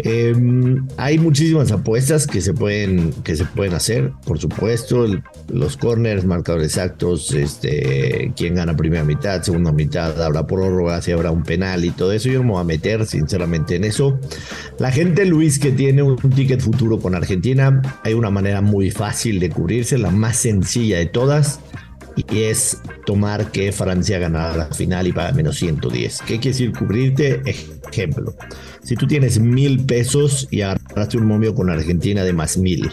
Em, 0.00 0.86
hay 0.96 1.18
muchísimas 1.18 1.72
apuestas 1.72 2.28
que 2.28 2.40
se 2.40 2.54
pueden 2.54 3.12
que 3.24 3.34
se 3.34 3.44
pueden 3.44 3.74
hacer, 3.74 4.12
por 4.24 4.38
supuesto, 4.38 5.06
los 5.48 5.76
corners, 5.76 6.24
marcadores 6.24 6.68
exactos, 6.68 7.32
este, 7.32 8.32
quién 8.36 8.54
gana 8.54 8.76
primera 8.76 9.02
mitad, 9.02 9.42
segunda 9.42 9.72
mitad, 9.72 10.22
habrá 10.22 10.46
prórroga, 10.46 11.02
si 11.02 11.10
habrá 11.10 11.32
un 11.32 11.42
penal 11.42 11.84
y 11.84 11.90
todo 11.90 12.12
eso. 12.12 12.28
Yo 12.28 12.38
no 12.38 12.44
me 12.44 12.50
voy 12.52 12.60
a 12.60 12.64
meter 12.64 13.06
sinceramente 13.06 13.74
en 13.74 13.84
eso. 13.84 14.20
La 14.78 14.92
gente 14.92 15.24
Luis 15.24 15.58
que 15.58 15.72
tiene 15.72 16.02
un 16.02 16.16
ticket 16.16 16.60
futuro 16.60 17.00
con 17.00 17.16
Argentina, 17.16 17.82
hay 18.04 18.14
una 18.14 18.30
manera 18.30 18.60
muy 18.60 18.92
fácil 18.92 19.40
de 19.40 19.50
cubrirse, 19.50 19.98
la 19.98 20.10
más 20.10 20.36
sencilla 20.36 20.98
de 20.98 21.06
todas 21.06 21.60
y 22.28 22.42
es 22.44 22.78
tomar 23.06 23.50
que 23.52 23.72
Francia 23.72 24.18
ganara 24.18 24.56
la 24.56 24.66
final 24.66 25.06
y 25.06 25.12
paga 25.12 25.32
menos 25.32 25.56
110. 25.56 26.20
¿Qué 26.20 26.38
quiere 26.38 26.50
decir 26.50 26.72
cubrirte? 26.72 27.42
Ejemplo, 27.44 28.34
si 28.82 28.96
tú 28.96 29.06
tienes 29.06 29.38
mil 29.38 29.84
pesos 29.84 30.48
y 30.50 30.62
agarraste 30.62 31.18
un 31.18 31.26
momio 31.26 31.54
con 31.54 31.70
Argentina 31.70 32.24
de 32.24 32.32
más 32.32 32.58
mil, 32.58 32.90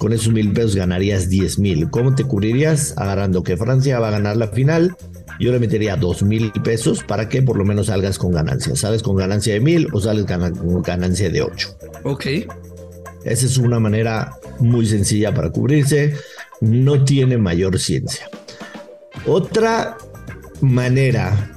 con 0.00 0.14
esos 0.14 0.32
mil 0.32 0.50
pesos 0.54 0.76
ganarías 0.76 1.28
10 1.28 1.58
mil. 1.58 1.90
¿Cómo 1.90 2.14
te 2.14 2.24
cubrirías? 2.24 2.94
Agarrando 2.96 3.42
que 3.42 3.58
Francia 3.58 4.00
va 4.00 4.08
a 4.08 4.12
ganar 4.12 4.34
la 4.38 4.48
final. 4.48 4.96
Yo 5.38 5.52
le 5.52 5.58
metería 5.58 5.96
dos 5.96 6.22
mil 6.22 6.50
pesos 6.64 7.02
para 7.02 7.28
que 7.28 7.42
por 7.42 7.58
lo 7.58 7.66
menos 7.66 7.88
salgas 7.88 8.16
con 8.16 8.32
ganancia. 8.32 8.74
¿Sales 8.76 9.02
con 9.02 9.16
ganancia 9.16 9.52
de 9.52 9.60
mil 9.60 9.88
o 9.92 10.00
sales 10.00 10.24
con 10.24 10.82
ganancia 10.82 11.28
de 11.28 11.42
8? 11.42 11.76
Ok. 12.04 12.26
Esa 13.24 13.46
es 13.46 13.58
una 13.58 13.78
manera 13.78 14.32
muy 14.58 14.86
sencilla 14.86 15.34
para 15.34 15.50
cubrirse. 15.50 16.14
No 16.62 17.04
tiene 17.04 17.36
mayor 17.36 17.78
ciencia. 17.78 18.26
Otra 19.26 19.96
manera 20.60 21.50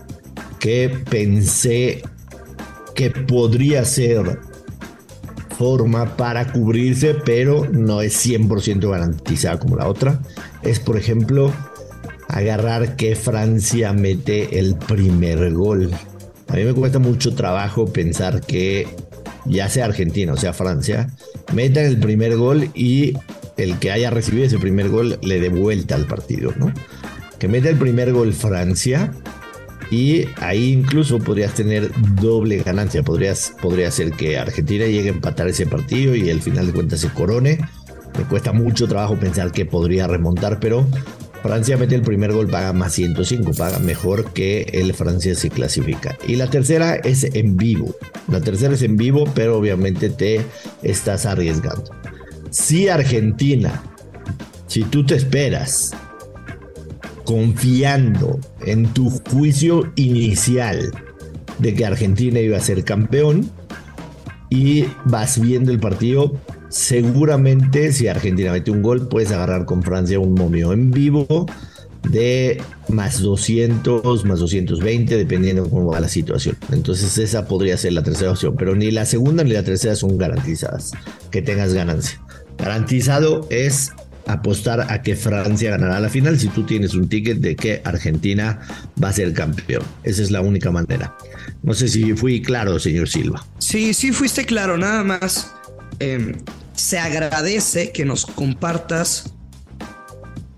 que 0.60 0.90
pensé 1.10 2.04
que 2.96 3.10
podría 3.10 3.86
ser 3.86 4.40
forma 5.58 6.18
para 6.18 6.52
cubrirse, 6.52 7.16
pero 7.26 7.68
no 7.72 8.02
es 8.02 8.26
100% 8.26 8.90
garantizada 8.90 9.60
como 9.60 9.76
la 9.78 9.88
otra, 9.88 10.20
es 10.62 10.80
por 10.80 10.98
ejemplo 10.98 11.54
agarrar 12.28 12.96
que 12.96 13.16
Francia 13.16 13.94
mete 13.94 14.60
el 14.60 14.76
primer 14.76 15.54
gol. 15.54 15.92
A 16.48 16.56
mí 16.56 16.64
me 16.64 16.74
cuesta 16.74 17.00
mucho 17.00 17.36
trabajo 17.36 17.92
pensar 17.92 18.42
que 18.42 18.88
ya 19.46 19.70
sea 19.70 19.86
Argentina 19.86 20.34
o 20.34 20.38
sea 20.38 20.54
Francia, 20.54 21.10
metan 21.54 21.86
el 21.86 22.00
primer 22.00 22.38
gol 22.38 22.70
y 22.74 23.14
el 23.58 23.78
que 23.80 23.92
haya 23.92 24.10
recibido 24.10 24.46
ese 24.46 24.58
primer 24.58 24.90
gol 24.90 25.20
le 25.22 25.40
dé 25.40 25.50
vuelta 25.50 25.96
al 25.96 26.06
partido, 26.06 26.54
¿no? 26.58 26.74
Que 27.44 27.50
mete 27.50 27.68
el 27.68 27.76
primer 27.76 28.14
gol 28.14 28.32
Francia 28.32 29.12
y 29.92 30.30
ahí 30.38 30.72
incluso 30.72 31.20
podrías 31.20 31.54
tener 31.54 31.92
doble 32.16 32.60
ganancia. 32.60 33.04
Podrías, 33.04 33.54
podría 33.62 33.92
ser 33.92 34.14
que 34.14 34.38
Argentina 34.38 34.86
llegue 34.86 35.10
a 35.10 35.12
empatar 35.12 35.50
ese 35.50 35.66
partido 35.66 36.16
y 36.16 36.30
al 36.30 36.42
final 36.42 36.68
de 36.68 36.72
cuentas 36.72 37.02
se 37.02 37.10
corone. 37.10 37.60
Me 38.18 38.24
cuesta 38.30 38.54
mucho 38.54 38.88
trabajo 38.88 39.20
pensar 39.20 39.52
que 39.52 39.66
podría 39.66 40.08
remontar, 40.08 40.62
pero 40.62 40.88
Francia 41.42 41.76
mete 41.76 41.96
el 41.96 42.02
primer 42.02 42.32
gol, 42.32 42.48
paga 42.48 42.72
más 42.72 42.94
105, 42.94 43.52
paga 43.56 43.80
mejor 43.80 44.32
que 44.32 44.62
el 44.72 44.94
Francia 44.94 45.36
se 45.36 45.50
clasifica. 45.50 46.18
Y 46.26 46.38
la 46.38 46.50
tercera 46.50 46.96
es 46.96 47.26
en 47.26 47.58
vivo. 47.58 47.94
La 48.30 48.40
tercera 48.40 48.74
es 48.74 48.84
en 48.84 48.96
vivo, 48.96 49.26
pero 49.36 49.58
obviamente 49.58 50.10
te 50.10 50.40
estás 50.82 51.26
arriesgando. 51.26 51.92
Si 52.52 52.88
Argentina, 52.88 53.84
si 54.68 54.84
tú 54.84 55.06
te 55.06 55.16
esperas 55.16 55.92
confiando 57.26 58.40
en 58.66 58.88
tu 58.94 59.10
juicio 59.30 59.92
inicial 59.96 60.92
de 61.60 61.74
que 61.74 61.86
Argentina 61.86 62.40
iba 62.40 62.58
a 62.58 62.62
ser 62.62 62.84
campeón 62.84 63.50
y 64.50 64.86
vas 65.06 65.40
viendo 65.40 65.72
el 65.72 65.80
partido, 65.80 66.34
seguramente 66.70 67.92
si 67.92 68.08
Argentina 68.08 68.52
mete 68.52 68.72
un 68.72 68.82
gol, 68.82 69.08
puedes 69.08 69.32
agarrar 69.32 69.66
con 69.66 69.84
Francia 69.84 70.20
un 70.20 70.34
momio 70.34 70.74
en 70.74 70.92
vivo 70.92 71.46
de 72.10 72.62
más 72.90 73.22
200, 73.22 74.26
más 74.26 74.40
220, 74.40 75.18
dependiendo 75.18 75.64
de 75.64 75.70
cómo 75.70 75.92
va 75.92 76.00
la 76.00 76.10
situación. 76.10 76.58
Entonces 76.72 77.18
esa 77.18 77.48
podría 77.48 77.78
ser 77.78 77.94
la 77.94 78.04
tercera 78.04 78.32
opción, 78.32 78.56
pero 78.58 78.76
ni 78.76 78.92
la 78.92 79.06
segunda 79.06 79.44
ni 79.44 79.52
la 79.52 79.64
tercera 79.64 79.96
son 79.96 80.18
garantizadas, 80.18 80.92
que 81.32 81.42
tengas 81.42 81.74
ganancia. 81.74 82.22
Garantizado 82.58 83.48
es 83.50 83.92
apostar 84.28 84.92
a 84.92 85.02
que 85.02 85.16
Francia 85.16 85.72
ganará 85.72 86.00
la 86.00 86.10
final 86.10 86.40
si 86.40 86.48
tú 86.48 86.64
tienes 86.64 86.94
un 86.94 87.10
ticket 87.10 87.40
de 87.40 87.56
que 87.56 87.82
Argentina 87.84 88.60
va 89.02 89.10
a 89.10 89.14
ser 89.14 89.34
campeón. 89.34 89.84
Esa 90.04 90.22
es 90.22 90.32
la 90.32 90.42
única 90.42 90.72
manera. 90.72 91.16
No 91.62 91.74
sé 91.74 91.88
si 91.88 92.14
fui 92.14 92.42
claro, 92.42 92.80
señor 92.80 93.10
Silva. 93.10 93.46
Sí, 93.60 93.94
sí 93.94 94.12
fuiste 94.12 94.46
claro, 94.46 94.78
nada 94.78 95.04
más. 95.04 95.54
Em, 96.00 96.36
se 96.74 97.00
agradece 97.00 97.92
que 97.92 98.06
nos 98.06 98.26
compartas 98.26 99.34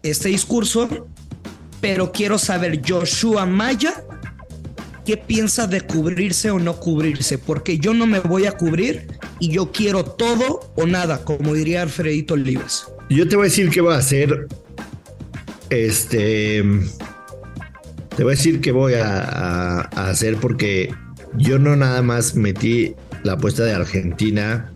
este 0.04 0.30
discurso, 0.30 1.08
pero 1.82 2.12
quiero 2.12 2.38
saber, 2.38 2.82
Joshua 2.88 3.46
Maya, 3.46 4.04
¿qué 5.06 5.18
piensa 5.18 5.68
de 5.68 5.82
cubrirse 5.82 6.52
o 6.52 6.60
no 6.60 6.78
cubrirse? 6.78 7.38
Porque 7.38 7.80
yo 7.80 7.94
no 7.94 8.08
me 8.08 8.20
voy 8.20 8.46
a 8.46 8.52
cubrir 8.54 9.08
y 9.40 9.50
yo 9.50 9.72
quiero 9.72 10.04
todo 10.04 10.72
o 10.76 10.86
nada, 10.86 11.24
como 11.24 11.54
diría 11.54 11.82
Alfredito 11.82 12.36
Olives. 12.36 12.88
Yo 13.10 13.28
te 13.28 13.36
voy 13.36 13.46
a 13.46 13.50
decir 13.50 13.70
qué 13.70 13.82
voy 13.82 13.94
a 13.94 13.98
hacer. 13.98 14.48
Este. 15.70 16.64
Te 18.16 18.24
voy 18.24 18.34
a 18.34 18.36
decir 18.36 18.62
qué 18.62 18.72
voy 18.72 18.94
a, 18.94 19.82
hacer 19.82 20.38
porque 20.38 20.94
yo 21.38 21.60
no 21.60 21.76
nada 21.76 22.02
más 22.02 22.36
metí 22.36 22.96
la 23.24 23.34
apuesta 23.34 23.66
de 23.66 23.74
Argentina 23.74 24.72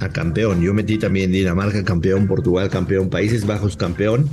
a 0.00 0.08
campeón. 0.10 0.60
Yo 0.60 0.74
metí 0.74 0.98
también 0.98 1.32
Dinamarca 1.32 1.82
campeón, 1.84 2.26
Portugal 2.26 2.68
campeón, 2.68 3.08
Países 3.08 3.46
Bajos 3.46 3.76
campeón 3.76 4.28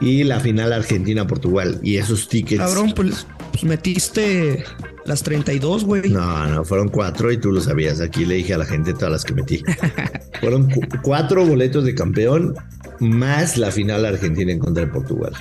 y 0.00 0.24
la 0.24 0.40
final 0.40 0.72
Argentina-Portugal. 0.72 1.78
Y 1.82 1.98
esos 1.98 2.28
tickets. 2.28 2.60
Cabrón, 2.60 2.92
pues, 2.96 3.26
pues 3.50 3.64
metiste 3.64 4.64
las 5.04 5.22
32, 5.22 5.84
güey. 5.84 6.10
No, 6.10 6.46
no, 6.46 6.64
fueron 6.64 6.88
cuatro 6.88 7.30
y 7.32 7.38
tú 7.38 7.52
lo 7.52 7.60
sabías. 7.60 8.00
Aquí 8.00 8.24
le 8.24 8.36
dije 8.36 8.54
a 8.54 8.58
la 8.58 8.64
gente 8.64 8.92
todas 8.92 9.12
las 9.12 9.24
que 9.24 9.34
metí. 9.34 9.62
fueron 10.40 10.68
cuatro 11.02 11.46
boletos 11.46 11.84
de 11.84 11.94
campeón 11.94 12.54
más 13.00 13.56
la 13.56 13.70
final 13.70 14.04
Argentina 14.04 14.52
en 14.52 14.58
contra 14.58 14.84
de 14.84 14.92
Portugal. 14.92 15.32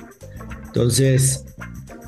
Entonces, 0.68 1.46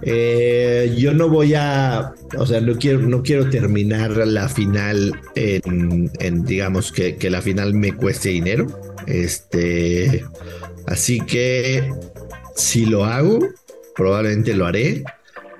eh, 0.03 0.95
yo 0.97 1.13
no 1.13 1.29
voy 1.29 1.53
a, 1.55 2.13
o 2.37 2.45
sea, 2.45 2.61
no 2.61 2.77
quiero, 2.77 2.99
no 2.99 3.21
quiero 3.21 3.49
terminar 3.49 4.15
la 4.25 4.49
final 4.49 5.19
en, 5.35 6.11
en 6.19 6.45
digamos, 6.45 6.91
que, 6.91 7.17
que, 7.17 7.29
la 7.29 7.41
final 7.41 7.73
me 7.73 7.93
cueste 7.93 8.29
dinero. 8.29 8.67
Este, 9.07 10.25
así 10.87 11.19
que 11.21 11.91
si 12.55 12.85
lo 12.85 13.05
hago, 13.05 13.39
probablemente 13.95 14.55
lo 14.55 14.65
haré 14.65 15.03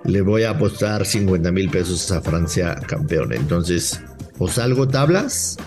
le 0.03 0.21
voy 0.21 0.43
a 0.43 0.51
apostar 0.51 1.05
50 1.05 1.51
mil 1.51 1.69
pesos 1.69 2.11
a 2.11 2.21
Francia 2.21 2.75
campeón. 2.87 3.33
Entonces, 3.33 4.01
o 4.39 4.47
salgo 4.47 4.87
tablas 4.87 5.57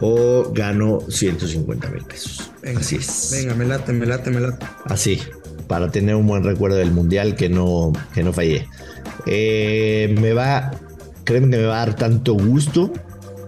o 0.00 0.50
gano 0.52 1.00
150 1.08 1.88
mil 1.90 2.04
pesos. 2.04 2.50
Así 2.76 2.96
es. 2.96 3.30
Venga, 3.32 3.54
me 3.54 3.64
late, 3.64 3.92
me 3.92 4.06
late, 4.06 4.30
me 4.30 4.40
late. 4.40 4.64
Así. 4.84 5.20
para 5.66 5.90
tener 5.90 6.14
un 6.14 6.26
buen 6.26 6.44
recuerdo 6.44 6.76
del 6.76 6.92
mundial 6.92 7.34
que 7.34 7.48
no, 7.48 7.92
que 8.14 8.22
no 8.22 8.32
fallé. 8.32 8.66
Eh, 9.26 10.14
me 10.18 10.32
va, 10.32 10.70
créeme 11.24 11.50
que 11.50 11.56
me 11.58 11.66
va 11.66 11.82
a 11.82 11.86
dar 11.86 11.96
tanto 11.96 12.34
gusto, 12.34 12.92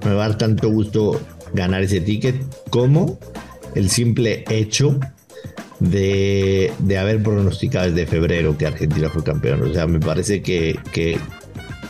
me 0.04 0.14
va 0.14 0.24
a 0.24 0.28
dar 0.28 0.38
tanto 0.38 0.68
gusto 0.68 1.20
ganar 1.54 1.82
ese 1.82 2.00
ticket 2.00 2.36
como 2.70 3.18
el 3.74 3.88
simple 3.88 4.44
hecho 4.50 4.98
de, 5.80 6.72
haber 6.98 7.22
pronosticado 7.22 7.90
desde 7.90 8.06
febrero 8.06 8.56
que 8.56 8.66
Argentina 8.66 9.08
fue 9.08 9.24
campeón. 9.24 9.62
O 9.62 9.72
sea, 9.72 9.86
me 9.86 9.98
parece 9.98 10.42
que, 10.42 10.78
que, 10.92 11.18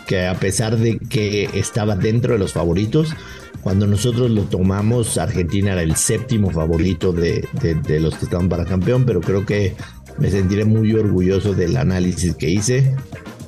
que 0.06 0.26
a 0.26 0.34
pesar 0.34 0.76
de 0.76 0.98
que 0.98 1.50
estaba 1.54 1.96
dentro 1.96 2.32
de 2.32 2.38
los 2.38 2.52
favoritos, 2.52 3.14
cuando 3.62 3.86
nosotros 3.86 4.30
lo 4.30 4.44
tomamos, 4.44 5.18
Argentina 5.18 5.72
era 5.72 5.82
el 5.82 5.96
séptimo 5.96 6.50
favorito 6.50 7.12
de, 7.12 7.46
de, 7.60 8.00
los 8.00 8.16
que 8.16 8.24
estaban 8.24 8.48
para 8.48 8.64
campeón, 8.64 9.04
pero 9.04 9.20
creo 9.20 9.44
que 9.44 9.74
me 10.18 10.30
sentiré 10.30 10.64
muy 10.64 10.94
orgulloso 10.94 11.52
del 11.52 11.76
análisis 11.76 12.34
que 12.36 12.48
hice. 12.48 12.94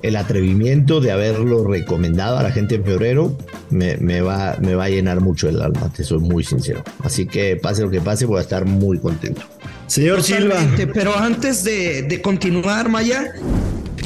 El 0.03 0.17
atrevimiento 0.17 1.01
de 1.01 1.13
haberlo 1.13 1.65
recomendado 1.65 2.37
a 2.37 2.43
la 2.43 2.51
gente 2.51 2.75
en 2.75 2.85
febrero 2.85 3.39
me, 3.71 3.97
me, 3.99 4.21
va, 4.21 4.57
me 4.61 4.75
va 4.75 4.85
a 4.85 4.89
llenar 4.89 5.21
mucho 5.21 5.49
el 5.49 5.63
alma, 5.63 5.93
te 5.97 6.03
soy 6.03 6.19
muy 6.19 6.43
sincero. 6.43 6.83
Así 7.05 7.25
que 7.27 7.57
pase 7.57 7.83
lo 7.83 7.91
que 7.91 8.01
pase, 8.01 8.27
voy 8.27 8.39
a 8.39 8.43
estar 8.43 8.67
muy 8.67 8.99
contento. 8.99 9.43
Señor 9.93 10.23
Silva. 10.23 10.67
Pero 10.95 11.15
antes 11.15 11.65
de, 11.65 12.01
de 12.01 12.23
continuar, 12.23 12.89
Maya, 12.89 13.35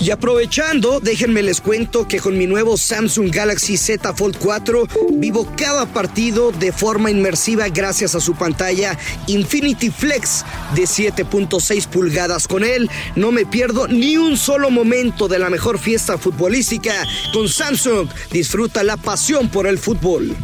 y 0.02 0.10
aprovechando, 0.10 0.98
déjenme 0.98 1.44
les 1.44 1.60
cuento 1.60 2.08
que 2.08 2.18
con 2.18 2.36
mi 2.36 2.48
nuevo 2.48 2.76
Samsung 2.76 3.30
Galaxy 3.30 3.76
Z 3.76 4.12
Fold 4.14 4.36
4 4.36 4.88
vivo 5.12 5.48
cada 5.56 5.86
partido 5.86 6.50
de 6.50 6.72
forma 6.72 7.12
inmersiva 7.12 7.68
gracias 7.68 8.16
a 8.16 8.20
su 8.20 8.34
pantalla 8.34 8.98
Infinity 9.28 9.90
Flex 9.90 10.44
de 10.74 10.82
7.6 10.82 11.86
pulgadas. 11.86 12.48
Con 12.48 12.64
él 12.64 12.90
no 13.14 13.30
me 13.30 13.46
pierdo 13.46 13.86
ni 13.86 14.16
un 14.16 14.36
solo 14.36 14.70
momento 14.70 15.28
de 15.28 15.38
la 15.38 15.50
mejor 15.50 15.78
fiesta 15.78 16.18
futbolística. 16.18 17.06
Con 17.32 17.48
Samsung 17.48 18.08
disfruta 18.32 18.82
la 18.82 18.96
pasión 18.96 19.48
por 19.48 19.68
el 19.68 19.78
fútbol. 19.78 20.36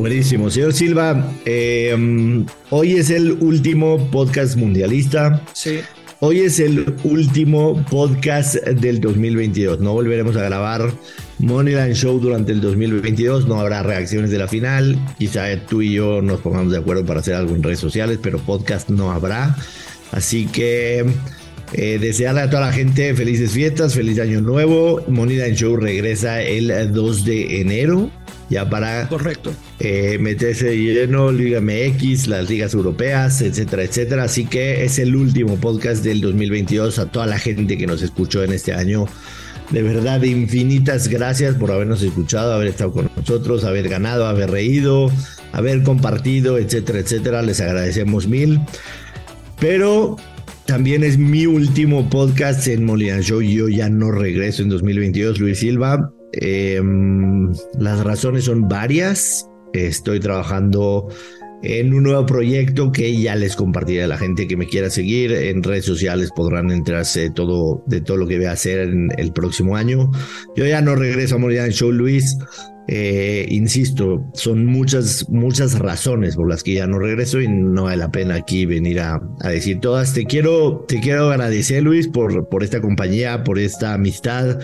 Buenísimo, 0.00 0.48
señor 0.48 0.72
Silva. 0.72 1.30
Eh, 1.44 2.46
hoy 2.70 2.92
es 2.92 3.10
el 3.10 3.32
último 3.32 4.10
podcast 4.10 4.56
mundialista. 4.56 5.44
Sí. 5.52 5.80
Hoy 6.20 6.40
es 6.40 6.58
el 6.58 6.94
último 7.04 7.84
podcast 7.90 8.54
del 8.54 9.02
2022. 9.02 9.80
No 9.80 9.92
volveremos 9.92 10.38
a 10.38 10.42
grabar 10.42 10.90
Moneyline 11.38 11.92
Show 11.92 12.18
durante 12.18 12.52
el 12.52 12.62
2022. 12.62 13.46
No 13.46 13.60
habrá 13.60 13.82
reacciones 13.82 14.30
de 14.30 14.38
la 14.38 14.48
final. 14.48 14.98
Quizá 15.18 15.54
tú 15.68 15.82
y 15.82 15.92
yo 15.92 16.22
nos 16.22 16.40
pongamos 16.40 16.72
de 16.72 16.78
acuerdo 16.78 17.04
para 17.04 17.20
hacer 17.20 17.34
algo 17.34 17.54
en 17.54 17.62
redes 17.62 17.80
sociales, 17.80 18.18
pero 18.22 18.38
podcast 18.38 18.88
no 18.88 19.12
habrá. 19.12 19.54
Así 20.12 20.46
que 20.46 21.04
eh, 21.74 21.98
desearle 22.00 22.40
a 22.40 22.48
toda 22.48 22.68
la 22.68 22.72
gente 22.72 23.12
felices 23.14 23.50
fiestas, 23.50 23.94
feliz 23.94 24.18
año 24.18 24.40
nuevo. 24.40 25.04
Moneyline 25.08 25.56
Show 25.56 25.76
regresa 25.76 26.40
el 26.40 26.90
2 26.90 27.24
de 27.26 27.60
enero 27.60 28.10
ya 28.50 28.68
para 28.68 29.08
Correcto. 29.08 29.52
Eh, 29.78 30.18
meterse 30.20 30.76
lleno 30.76 31.30
Liga 31.30 31.60
MX, 31.60 32.26
las 32.26 32.50
ligas 32.50 32.74
europeas, 32.74 33.40
etcétera, 33.40 33.84
etcétera. 33.84 34.24
Así 34.24 34.44
que 34.44 34.84
es 34.84 34.98
el 34.98 35.14
último 35.16 35.56
podcast 35.56 36.04
del 36.04 36.20
2022 36.20 36.98
a 36.98 37.06
toda 37.06 37.26
la 37.26 37.38
gente 37.38 37.78
que 37.78 37.86
nos 37.86 38.02
escuchó 38.02 38.42
en 38.42 38.52
este 38.52 38.74
año. 38.74 39.06
De 39.70 39.82
verdad, 39.82 40.20
infinitas 40.24 41.06
gracias 41.06 41.54
por 41.54 41.70
habernos 41.70 42.02
escuchado, 42.02 42.52
haber 42.52 42.68
estado 42.68 42.90
con 42.90 43.10
nosotros, 43.16 43.62
haber 43.62 43.88
ganado, 43.88 44.26
haber 44.26 44.50
reído, 44.50 45.12
haber 45.52 45.84
compartido, 45.84 46.58
etcétera, 46.58 46.98
etcétera. 46.98 47.42
Les 47.42 47.60
agradecemos 47.60 48.26
mil. 48.26 48.60
Pero 49.60 50.16
también 50.66 51.04
es 51.04 51.18
mi 51.18 51.46
último 51.46 52.10
podcast 52.10 52.66
en 52.66 52.84
Molina 52.84 53.20
Show. 53.20 53.42
Yo 53.42 53.68
ya 53.68 53.88
no 53.88 54.10
regreso 54.10 54.62
en 54.62 54.70
2022, 54.70 55.38
Luis 55.38 55.60
Silva. 55.60 56.12
Em, 56.32 57.52
las 57.78 58.04
razones 58.04 58.44
son 58.44 58.68
varias. 58.68 59.48
Estoy 59.72 60.20
trabajando 60.20 61.08
en 61.62 61.92
un 61.92 62.04
nuevo 62.04 62.24
proyecto 62.24 62.90
que 62.90 63.20
ya 63.20 63.36
les 63.36 63.54
compartiré 63.54 64.04
a 64.04 64.08
la 64.08 64.16
gente 64.16 64.46
que 64.46 64.56
me 64.56 64.66
quiera 64.66 64.90
seguir. 64.90 65.32
En 65.32 65.62
redes 65.62 65.84
sociales 65.84 66.30
podrán 66.34 66.70
enterarse 66.70 67.30
todo, 67.30 67.82
de 67.86 68.00
todo 68.00 68.16
lo 68.16 68.26
que 68.26 68.36
voy 68.36 68.46
a 68.46 68.52
hacer 68.52 68.80
en 68.80 69.10
el 69.18 69.32
próximo 69.32 69.76
año. 69.76 70.10
Yo 70.56 70.66
ya 70.66 70.80
no 70.80 70.94
regreso 70.94 71.36
a 71.36 71.38
Morian 71.38 71.70
Show, 71.70 71.92
Luis. 71.92 72.38
Eh, 72.88 73.46
insisto, 73.50 74.24
son 74.34 74.66
muchas, 74.66 75.28
muchas 75.28 75.78
razones 75.78 76.34
por 76.34 76.48
las 76.48 76.64
que 76.64 76.74
ya 76.74 76.88
no 76.88 76.98
regreso 76.98 77.40
y 77.40 77.46
no 77.46 77.84
vale 77.84 77.98
la 77.98 78.10
pena 78.10 78.34
aquí 78.34 78.66
venir 78.66 78.98
a, 79.00 79.20
a, 79.40 79.50
decir 79.50 79.78
todas. 79.78 80.12
Te 80.12 80.24
quiero, 80.24 80.84
te 80.88 80.98
quiero 80.98 81.30
agradecer, 81.30 81.84
Luis, 81.84 82.08
por, 82.08 82.48
por 82.48 82.64
esta 82.64 82.80
compañía, 82.80 83.44
por 83.44 83.60
esta 83.60 83.94
amistad 83.94 84.58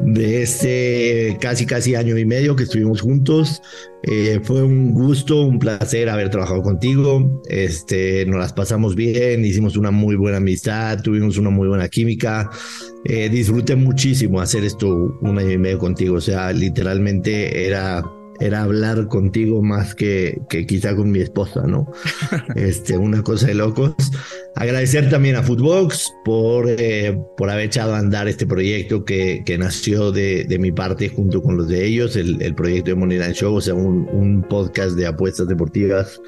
de 0.00 0.42
este 0.42 1.38
casi 1.40 1.66
casi 1.66 1.94
año 1.94 2.16
y 2.18 2.24
medio 2.24 2.56
que 2.56 2.64
estuvimos 2.64 3.00
juntos. 3.00 3.62
Eh, 4.02 4.40
fue 4.42 4.62
un 4.62 4.92
gusto, 4.94 5.42
un 5.42 5.58
placer 5.58 6.08
haber 6.08 6.30
trabajado 6.30 6.62
contigo. 6.62 7.42
Este, 7.48 8.24
nos 8.26 8.38
las 8.38 8.52
pasamos 8.52 8.94
bien, 8.94 9.44
hicimos 9.44 9.76
una 9.76 9.90
muy 9.90 10.16
buena 10.16 10.36
amistad, 10.38 11.00
tuvimos 11.02 11.38
una 11.38 11.50
muy 11.50 11.68
buena 11.68 11.88
química. 11.88 12.50
Eh, 13.04 13.28
disfruté 13.28 13.76
muchísimo 13.76 14.40
hacer 14.40 14.64
esto 14.64 15.18
un 15.20 15.38
año 15.38 15.52
y 15.52 15.58
medio 15.58 15.78
contigo. 15.78 16.16
O 16.16 16.20
sea, 16.20 16.52
literalmente 16.52 17.66
era 17.66 18.02
era 18.40 18.62
hablar 18.62 19.08
contigo 19.08 19.62
más 19.62 19.94
que, 19.94 20.40
que 20.48 20.66
quizá 20.66 20.94
con 20.94 21.10
mi 21.10 21.20
esposa, 21.20 21.66
¿no? 21.66 21.90
Este, 22.54 22.96
una 22.96 23.22
cosa 23.22 23.48
de 23.48 23.54
locos. 23.54 23.94
Agradecer 24.54 25.10
también 25.10 25.36
a 25.36 25.42
Footbox 25.42 26.12
por, 26.24 26.66
eh, 26.68 27.18
por 27.36 27.50
haber 27.50 27.66
echado 27.66 27.94
a 27.94 27.98
andar 27.98 28.28
este 28.28 28.46
proyecto 28.46 29.04
que, 29.04 29.42
que 29.44 29.58
nació 29.58 30.12
de, 30.12 30.44
de, 30.44 30.58
mi 30.58 30.72
parte 30.72 31.08
junto 31.08 31.42
con 31.42 31.56
los 31.56 31.68
de 31.68 31.84
ellos, 31.84 32.16
el, 32.16 32.40
el 32.40 32.54
proyecto 32.54 32.90
de 32.90 32.94
Money 32.96 33.18
Line 33.18 33.34
Show, 33.34 33.54
o 33.54 33.60
sea, 33.60 33.74
un, 33.74 34.08
un 34.10 34.42
podcast 34.48 34.96
de 34.96 35.06
apuestas 35.06 35.48
deportivas 35.48 36.20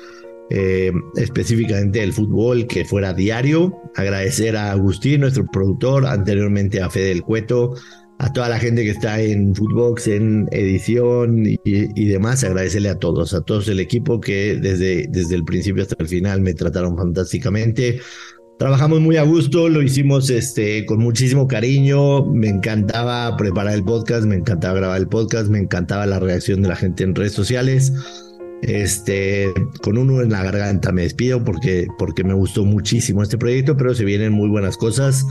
eh, 0.51 0.93
específicamente 1.17 2.01
del 2.01 2.15
fútbol 2.15 2.67
que 2.67 2.85
fuera 2.85 3.13
diario. 3.13 3.83
Agradecer 3.95 4.57
a 4.57 4.73
Agustín, 4.73 5.21
nuestro 5.21 5.45
productor, 5.47 6.07
anteriormente 6.07 6.81
a 6.81 6.89
Fede 6.89 7.09
del 7.09 7.23
Cueto, 7.23 7.75
a 8.19 8.33
toda 8.33 8.49
la 8.49 8.59
gente 8.59 8.83
que 8.83 8.91
está 8.91 9.21
en 9.21 9.55
Footbox, 9.55 10.09
en 10.09 10.49
edición 10.51 11.45
y, 11.65 12.05
demás, 12.07 12.43
agradecerle 12.43 12.89
a 12.89 12.99
todos, 12.99 13.33
a 13.33 13.43
todos 13.43 13.69
el 13.69 13.79
equipo 13.79 14.21
que 14.21 14.57
desde, 14.57 15.07
desde 15.09 15.37
el 15.37 15.45
principio 15.45 15.83
hasta 15.83 15.97
el 16.01 16.09
final 16.09 16.41
me 16.41 16.53
trataron 16.55 16.97
fantásticamente. 16.97 18.01
Trabajamos 18.59 19.01
muy 19.01 19.17
a 19.17 19.23
gusto, 19.23 19.69
lo 19.69 19.83
hicimos 19.83 20.31
este, 20.31 20.85
con 20.85 20.99
muchísimo 20.99 21.47
cariño, 21.47 22.25
me 22.25 22.49
encantaba 22.49 23.37
preparar 23.37 23.75
el 23.75 23.85
podcast, 23.85 24.27
me 24.27 24.35
encantaba 24.35 24.75
grabar 24.75 24.99
el 24.99 25.07
podcast, 25.07 25.49
me 25.49 25.61
encantaba 25.61 26.05
la 26.07 26.19
reacción 26.19 26.63
de 26.63 26.69
la 26.69 26.77
gente 26.77 27.05
en 27.05 27.15
redes 27.15 27.33
sociales. 27.33 27.93
Este, 28.63 29.53
con 29.81 29.97
uno 29.97 30.21
en 30.21 30.31
la 30.31 30.43
garganta 30.43 30.91
me 30.91 31.03
despido 31.03 31.45
porque, 31.45 31.87
porque 31.97 32.25
me 32.25 32.35
gustó 32.35 32.65
muchísimo 32.65 33.23
este 33.23 33.39
proyecto, 33.39 33.77
pero 33.77 33.95
se 33.95 34.05
vienen 34.05 34.33
muy 34.33 34.49
buenas 34.49 34.77
cosas. 34.77 35.25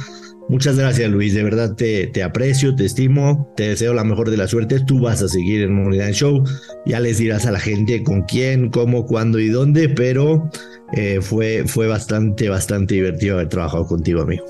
Muchas 0.50 0.78
gracias, 0.78 1.12
Luis. 1.12 1.34
De 1.34 1.44
verdad 1.44 1.76
te, 1.76 2.08
te, 2.08 2.24
aprecio, 2.24 2.74
te 2.74 2.86
estimo, 2.86 3.52
te 3.58 3.70
deseo 3.70 3.94
la 3.94 4.06
mejor 4.06 4.30
de 4.30 4.38
la 4.38 4.48
suerte. 4.48 4.80
Tú 4.80 5.02
vas 5.02 5.22
a 5.22 5.28
seguir 5.28 5.62
en 5.62 5.74
Moneyline 5.74 6.14
Show. 6.14 6.44
Ya 6.86 7.02
les 7.02 7.18
dirás 7.18 7.46
a 7.46 7.52
la 7.52 7.60
gente 7.60 8.02
con 8.04 8.22
quién, 8.24 8.70
cómo, 8.70 9.06
cuándo 9.06 9.40
y 9.40 9.50
dónde, 9.50 9.90
pero 9.90 10.50
eh, 10.94 11.20
fue, 11.22 11.66
fue 11.68 11.88
bastante, 11.88 12.48
bastante 12.48 12.96
divertido 12.96 13.36
haber 13.36 13.50
trabajado 13.50 13.88
contigo, 13.88 14.22
amigo. 14.22 14.46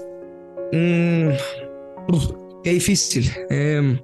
Mm, 0.71 1.29
qué 2.63 2.73
difícil. 2.73 3.31
Em, 3.49 3.99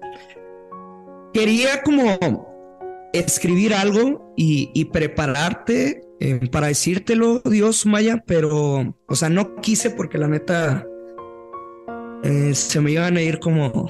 quería 1.32 1.84
como 1.84 3.08
escribir 3.14 3.76
algo 3.76 4.34
y, 4.36 4.86
prepararte 4.86 6.02
em, 6.20 6.48
para 6.48 6.68
decírtelo, 6.68 7.44
Dios 7.46 7.86
Maya, 7.86 8.24
pero, 8.26 8.96
o 9.08 9.16
sea, 9.16 9.30
no 9.30 9.58
quise 9.58 9.92
porque 9.92 10.18
la 10.18 10.28
neta 10.28 10.88
eh, 12.24 12.56
se 12.56 12.80
me 12.82 12.92
iban 12.92 13.18
a 13.18 13.22
ir 13.22 13.40
como 13.40 13.90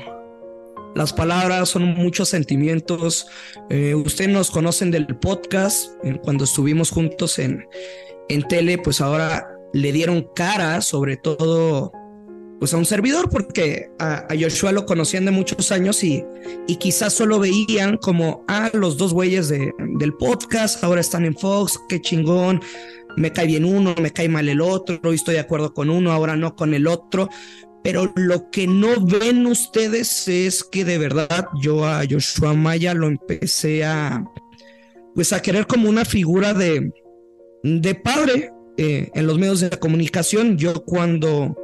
las 0.95 1.13
palabras, 1.13 1.69
son 1.69 1.85
muchos 1.95 2.29
sentimientos. 2.29 3.27
Eh, 3.69 3.95
ustedes 3.95 4.29
nos 4.29 4.51
conocen 4.51 4.91
del 4.91 5.07
podcast, 5.17 5.91
eh, 6.03 6.19
cuando 6.23 6.43
estuvimos 6.43 6.89
juntos 6.91 7.39
en, 7.39 7.65
en 8.29 8.43
tele, 8.47 8.77
pues 8.77 9.01
ahora 9.01 9.47
le 9.73 9.91
dieron 9.91 10.27
cara, 10.35 10.81
sobre 10.81 11.17
todo 11.17 11.91
pues 12.59 12.73
a 12.73 12.77
un 12.77 12.85
servidor, 12.85 13.29
porque 13.29 13.89
a, 13.99 14.25
a 14.29 14.39
Joshua 14.39 14.71
lo 14.71 14.85
conocían 14.85 15.25
de 15.25 15.31
muchos 15.31 15.71
años 15.73 16.01
y, 16.01 16.23
y 16.65 16.77
quizás 16.77 17.11
solo 17.11 17.39
veían 17.39 17.97
como, 17.97 18.45
ah, 18.47 18.69
los 18.71 18.97
dos 18.97 19.13
güeyes 19.13 19.49
de, 19.49 19.73
del 19.97 20.13
podcast, 20.13 20.81
ahora 20.81 21.01
están 21.01 21.25
en 21.25 21.35
Fox, 21.35 21.77
qué 21.89 21.99
chingón, 21.99 22.61
me 23.17 23.33
cae 23.33 23.47
bien 23.47 23.65
uno, 23.65 23.93
me 24.01 24.11
cae 24.11 24.29
mal 24.29 24.47
el 24.47 24.61
otro, 24.61 25.11
y 25.11 25.15
estoy 25.15 25.33
de 25.33 25.41
acuerdo 25.41 25.73
con 25.73 25.89
uno, 25.89 26.13
ahora 26.13 26.37
no 26.37 26.55
con 26.55 26.73
el 26.73 26.87
otro, 26.87 27.27
pero 27.83 28.11
lo 28.15 28.49
que 28.49 28.65
no 28.65 29.05
ven 29.05 29.45
ustedes 29.45 30.27
es 30.27 30.63
que 30.63 30.85
de 30.85 30.97
verdad 30.97 31.47
yo 31.61 31.85
a 31.85 32.03
Joshua 32.09 32.53
Maya 32.53 32.93
lo 32.93 33.07
empecé 33.07 33.83
a, 33.83 34.23
pues 35.13 35.33
a 35.33 35.41
querer 35.41 35.67
como 35.67 35.89
una 35.89 36.05
figura 36.05 36.53
de, 36.53 36.91
de 37.63 37.95
padre, 37.95 38.51
eh, 38.77 39.11
en 39.13 39.27
los 39.27 39.37
medios 39.37 39.59
de 39.59 39.69
comunicación. 39.69 40.57
Yo 40.57 40.83
cuando 40.85 41.55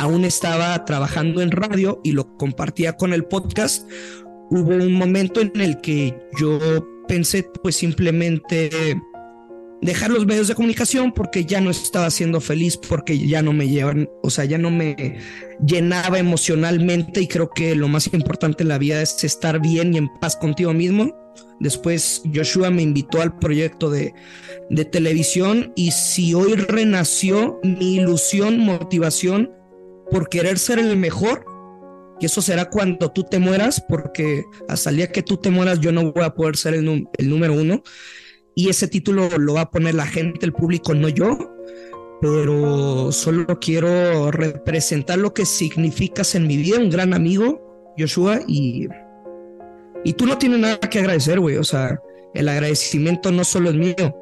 aún 0.00 0.24
estaba 0.24 0.84
trabajando 0.84 1.42
en 1.42 1.50
radio 1.50 2.00
y 2.02 2.12
lo 2.12 2.36
compartía 2.36 2.94
con 2.94 3.12
el 3.12 3.24
podcast, 3.24 3.88
hubo 4.50 4.70
un 4.70 4.92
momento 4.92 5.40
en 5.40 5.52
el 5.60 5.80
que 5.80 6.18
yo 6.40 6.58
pensé 7.06 7.48
pues 7.62 7.76
simplemente 7.76 9.00
dejar 9.80 10.10
los 10.10 10.26
medios 10.26 10.48
de 10.48 10.54
comunicación 10.54 11.12
porque 11.12 11.44
ya 11.44 11.60
no 11.60 11.70
estaba 11.70 12.10
siendo 12.10 12.40
feliz, 12.40 12.76
porque 12.76 13.18
ya 13.18 13.42
no 13.42 13.52
me 13.52 13.68
llevan, 13.68 14.08
o 14.22 14.30
sea, 14.30 14.44
ya 14.44 14.58
no 14.58 14.70
me 14.70 15.18
llenaba 15.64 16.18
emocionalmente 16.18 17.20
y 17.20 17.28
creo 17.28 17.50
que 17.50 17.74
lo 17.74 17.88
más 17.88 18.12
importante 18.12 18.62
en 18.62 18.68
la 18.68 18.78
vida 18.78 19.00
es 19.02 19.22
estar 19.24 19.60
bien 19.60 19.94
y 19.94 19.98
en 19.98 20.08
paz 20.20 20.36
contigo 20.36 20.72
mismo. 20.72 21.14
Después 21.60 22.22
Joshua 22.32 22.70
me 22.70 22.82
invitó 22.82 23.20
al 23.20 23.36
proyecto 23.38 23.90
de, 23.90 24.14
de 24.70 24.84
televisión 24.84 25.72
y 25.76 25.92
si 25.92 26.34
hoy 26.34 26.54
renació 26.54 27.58
mi 27.62 27.96
ilusión, 27.96 28.58
motivación 28.58 29.52
por 30.10 30.28
querer 30.28 30.58
ser 30.58 30.78
el 30.78 30.96
mejor, 30.96 31.44
y 32.20 32.26
eso 32.26 32.42
será 32.42 32.68
cuando 32.68 33.12
tú 33.12 33.22
te 33.22 33.38
mueras, 33.38 33.84
porque 33.88 34.44
hasta 34.68 34.90
el 34.90 34.96
día 34.96 35.12
que 35.12 35.22
tú 35.22 35.36
te 35.36 35.50
mueras 35.50 35.78
yo 35.78 35.92
no 35.92 36.12
voy 36.12 36.24
a 36.24 36.34
poder 36.34 36.56
ser 36.56 36.74
el, 36.74 37.06
el 37.16 37.28
número 37.28 37.54
uno 37.54 37.82
y 38.58 38.68
ese 38.68 38.88
título 38.88 39.28
lo 39.38 39.54
va 39.54 39.60
a 39.60 39.70
poner 39.70 39.94
la 39.94 40.04
gente, 40.04 40.44
el 40.44 40.52
público, 40.52 40.92
no 40.92 41.08
yo, 41.08 41.38
pero 42.20 43.12
solo 43.12 43.46
quiero 43.60 44.32
representar 44.32 45.16
lo 45.20 45.32
que 45.32 45.46
significas 45.46 46.34
en 46.34 46.48
mi 46.48 46.56
vida, 46.56 46.80
un 46.80 46.90
gran 46.90 47.14
amigo, 47.14 47.94
Joshua, 47.96 48.40
y, 48.48 48.88
y 50.02 50.12
tú 50.14 50.26
no 50.26 50.38
tienes 50.38 50.58
nada 50.58 50.80
que 50.80 50.98
agradecer, 50.98 51.38
güey, 51.38 51.56
o 51.56 51.62
sea, 51.62 52.02
el 52.34 52.48
agradecimiento 52.48 53.30
no 53.30 53.44
solo 53.44 53.70
es 53.70 53.76
mío, 53.76 54.16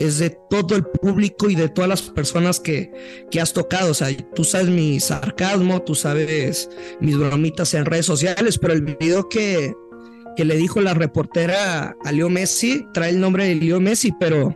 es 0.00 0.18
de 0.18 0.36
todo 0.50 0.74
el 0.74 0.84
público 0.84 1.48
y 1.48 1.54
de 1.54 1.68
todas 1.68 1.88
las 1.88 2.02
personas 2.02 2.58
que, 2.58 2.90
que 3.30 3.40
has 3.40 3.52
tocado. 3.52 3.92
O 3.92 3.94
sea, 3.94 4.08
tú 4.34 4.42
sabes 4.42 4.68
mi 4.68 4.98
sarcasmo, 4.98 5.82
tú 5.82 5.94
sabes 5.94 6.68
mis 7.00 7.16
bromitas 7.16 7.74
en 7.74 7.84
redes 7.84 8.06
sociales, 8.06 8.58
pero 8.58 8.72
el 8.72 8.82
video 8.82 9.28
que, 9.28 9.72
que 10.36 10.44
le 10.44 10.56
dijo 10.56 10.80
la 10.80 10.94
reportera 10.94 11.94
a 12.04 12.12
Leo 12.12 12.28
Messi, 12.28 12.86
trae 12.92 13.10
el 13.10 13.20
nombre 13.20 13.46
de 13.46 13.54
Leo 13.54 13.80
Messi, 13.80 14.12
pero 14.18 14.54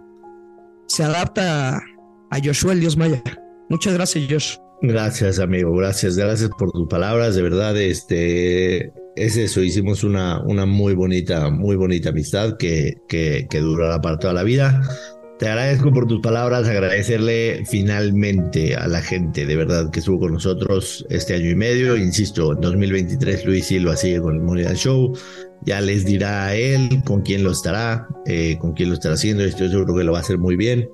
se 0.87 1.05
adapta 1.05 1.77
a 1.77 2.39
Joshua 2.43 2.73
el 2.73 2.81
Dios 2.81 2.97
Maya. 2.97 3.23
Muchas 3.69 3.95
gracias, 3.95 4.27
Josh. 4.29 4.57
Gracias, 4.81 5.41
amigo, 5.41 5.75
gracias, 5.75 6.17
gracias 6.17 6.51
por 6.57 6.71
tus 6.71 6.87
palabras, 6.87 7.35
de 7.35 7.43
verdad, 7.43 7.77
este, 7.77 8.93
es 9.17 9.37
eso, 9.37 9.61
hicimos 9.61 10.05
una, 10.05 10.41
una 10.45 10.67
muy 10.67 10.95
bonita, 10.95 11.51
muy 11.51 11.75
bonita 11.75 12.11
amistad 12.11 12.57
que, 12.57 12.95
que, 13.09 13.49
que 13.51 13.59
durará 13.59 14.01
para 14.01 14.19
toda 14.19 14.35
la 14.35 14.45
vida. 14.45 14.81
Te 15.39 15.47
agradezco 15.47 15.93
por 15.93 16.09
tus 16.09 16.21
palabras, 16.21 16.67
agradecerle 16.67 17.65
finalmente 17.65 18.75
a 18.75 18.89
la 18.89 19.01
gente 19.01 19.47
de 19.47 19.55
verdad 19.55 19.89
que 19.93 20.01
estuvo 20.01 20.19
con 20.19 20.33
nosotros 20.33 21.07
este 21.11 21.35
año 21.35 21.51
y 21.51 21.55
medio. 21.55 21.97
Insisto, 21.97 22.55
en 22.55 22.61
2023 22.61 23.45
Luis 23.45 23.67
Silva 23.67 23.97
sigue 23.97 24.21
con 24.21 24.35
el 24.35 24.43
Money 24.43 24.67
Show. 24.75 25.17
Ya 25.65 25.81
les 25.81 26.05
dirá 26.05 26.47
a 26.47 26.57
él 26.57 27.03
con 27.05 27.23
quién 27.23 27.45
lo 27.45 27.53
estará, 27.53 28.09
eh, 28.27 28.59
con 28.61 28.73
quién 28.73 28.89
lo 28.89 28.95
estará 28.95 29.15
haciendo. 29.15 29.45
Estoy 29.45 29.69
seguro 29.69 29.95
que 29.95 30.03
lo 30.03 30.11
va 30.11 30.19
a 30.19 30.23
hacer 30.23 30.39
muy 30.39 30.57
bien 30.57 30.89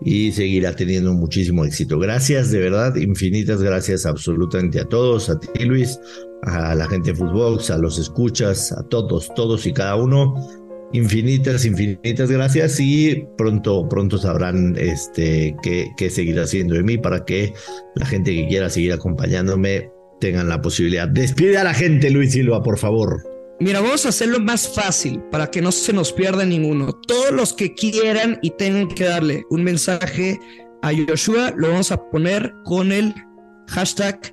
y 0.00 0.30
seguirá 0.30 0.76
teniendo 0.76 1.12
muchísimo 1.12 1.64
éxito. 1.64 1.98
Gracias, 1.98 2.52
de 2.52 2.60
verdad, 2.60 2.94
infinitas 2.94 3.60
gracias 3.60 4.06
absolutamente 4.06 4.78
a 4.80 4.84
todos, 4.84 5.28
a 5.28 5.40
ti 5.40 5.64
Luis, 5.64 5.98
a 6.42 6.76
la 6.76 6.86
gente 6.86 7.10
de 7.10 7.16
Footbox, 7.16 7.70
a 7.70 7.78
los 7.78 7.98
escuchas, 7.98 8.70
a 8.70 8.84
todos, 8.84 9.34
todos 9.34 9.66
y 9.66 9.72
cada 9.72 9.96
uno 9.96 10.34
infinitas, 10.92 11.64
infinitas 11.64 12.30
gracias 12.30 12.78
y 12.80 13.26
pronto, 13.36 13.88
pronto 13.88 14.18
sabrán 14.18 14.76
este, 14.78 15.56
qué, 15.62 15.90
qué 15.96 16.10
seguir 16.10 16.38
haciendo 16.40 16.74
de 16.74 16.82
mí 16.82 16.98
para 16.98 17.24
que 17.24 17.52
la 17.94 18.06
gente 18.06 18.34
que 18.34 18.48
quiera 18.48 18.70
seguir 18.70 18.92
acompañándome 18.92 19.90
tengan 20.20 20.48
la 20.48 20.60
posibilidad. 20.60 21.08
Despide 21.08 21.58
a 21.58 21.64
la 21.64 21.74
gente, 21.74 22.10
Luis 22.10 22.32
Silva, 22.32 22.62
por 22.62 22.78
favor. 22.78 23.22
Mira, 23.60 23.80
vamos 23.80 24.06
a 24.06 24.10
hacerlo 24.10 24.38
más 24.38 24.68
fácil 24.68 25.20
para 25.30 25.50
que 25.50 25.60
no 25.60 25.72
se 25.72 25.92
nos 25.92 26.12
pierda 26.12 26.44
ninguno. 26.44 26.92
Todos 26.92 27.32
los 27.32 27.52
que 27.52 27.74
quieran 27.74 28.38
y 28.40 28.50
tengan 28.50 28.88
que 28.88 29.04
darle 29.04 29.44
un 29.50 29.64
mensaje 29.64 30.38
a 30.82 30.92
Joshua, 30.92 31.52
lo 31.56 31.68
vamos 31.68 31.90
a 31.90 32.08
poner 32.10 32.52
con 32.64 32.92
el 32.92 33.14
hashtag 33.68 34.32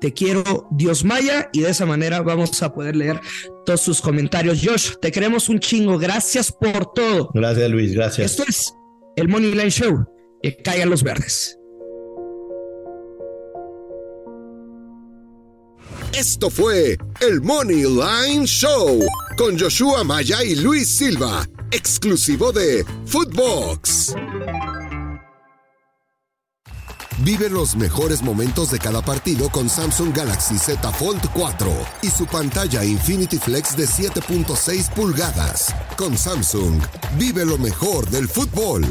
te 0.00 0.12
quiero 0.12 0.68
Dios 0.70 1.04
Maya 1.04 1.48
y 1.52 1.60
de 1.60 1.70
esa 1.70 1.86
manera 1.86 2.20
vamos 2.20 2.62
a 2.62 2.72
poder 2.72 2.96
leer 2.96 3.20
todos 3.66 3.82
sus 3.82 4.00
comentarios. 4.00 4.60
Josh, 4.64 4.92
te 5.02 5.12
queremos 5.12 5.50
un 5.50 5.60
chingo. 5.60 5.98
Gracias 5.98 6.50
por 6.50 6.94
todo. 6.94 7.30
Gracias, 7.34 7.70
Luis. 7.70 7.92
Gracias. 7.92 8.30
Esto 8.30 8.44
es 8.48 8.72
el 9.16 9.28
Money 9.28 9.50
Line 9.50 9.70
Show. 9.70 10.06
Que 10.42 10.56
caigan 10.56 10.88
los 10.88 11.02
verdes. 11.02 11.58
Esto 16.16 16.48
fue 16.48 16.96
el 17.20 17.42
Money 17.42 17.82
Line 17.82 18.46
Show 18.46 19.00
con 19.36 19.58
Joshua 19.58 20.02
Maya 20.02 20.42
y 20.42 20.54
Luis 20.54 20.88
Silva, 20.88 21.46
exclusivo 21.72 22.52
de 22.52 22.86
Footbox. 23.04 24.14
Vive 27.20 27.48
los 27.48 27.76
mejores 27.76 28.20
momentos 28.22 28.70
de 28.70 28.78
cada 28.78 29.00
partido 29.00 29.48
con 29.48 29.70
Samsung 29.70 30.14
Galaxy 30.14 30.58
Z 30.58 30.92
Fold 30.92 31.22
4 31.32 31.72
y 32.02 32.10
su 32.10 32.26
pantalla 32.26 32.84
Infinity 32.84 33.38
Flex 33.38 33.74
de 33.74 33.86
7.6 33.86 34.90
pulgadas. 34.90 35.74
Con 35.96 36.18
Samsung, 36.18 36.78
vive 37.18 37.46
lo 37.46 37.56
mejor 37.56 38.10
del 38.10 38.28
fútbol. 38.28 38.84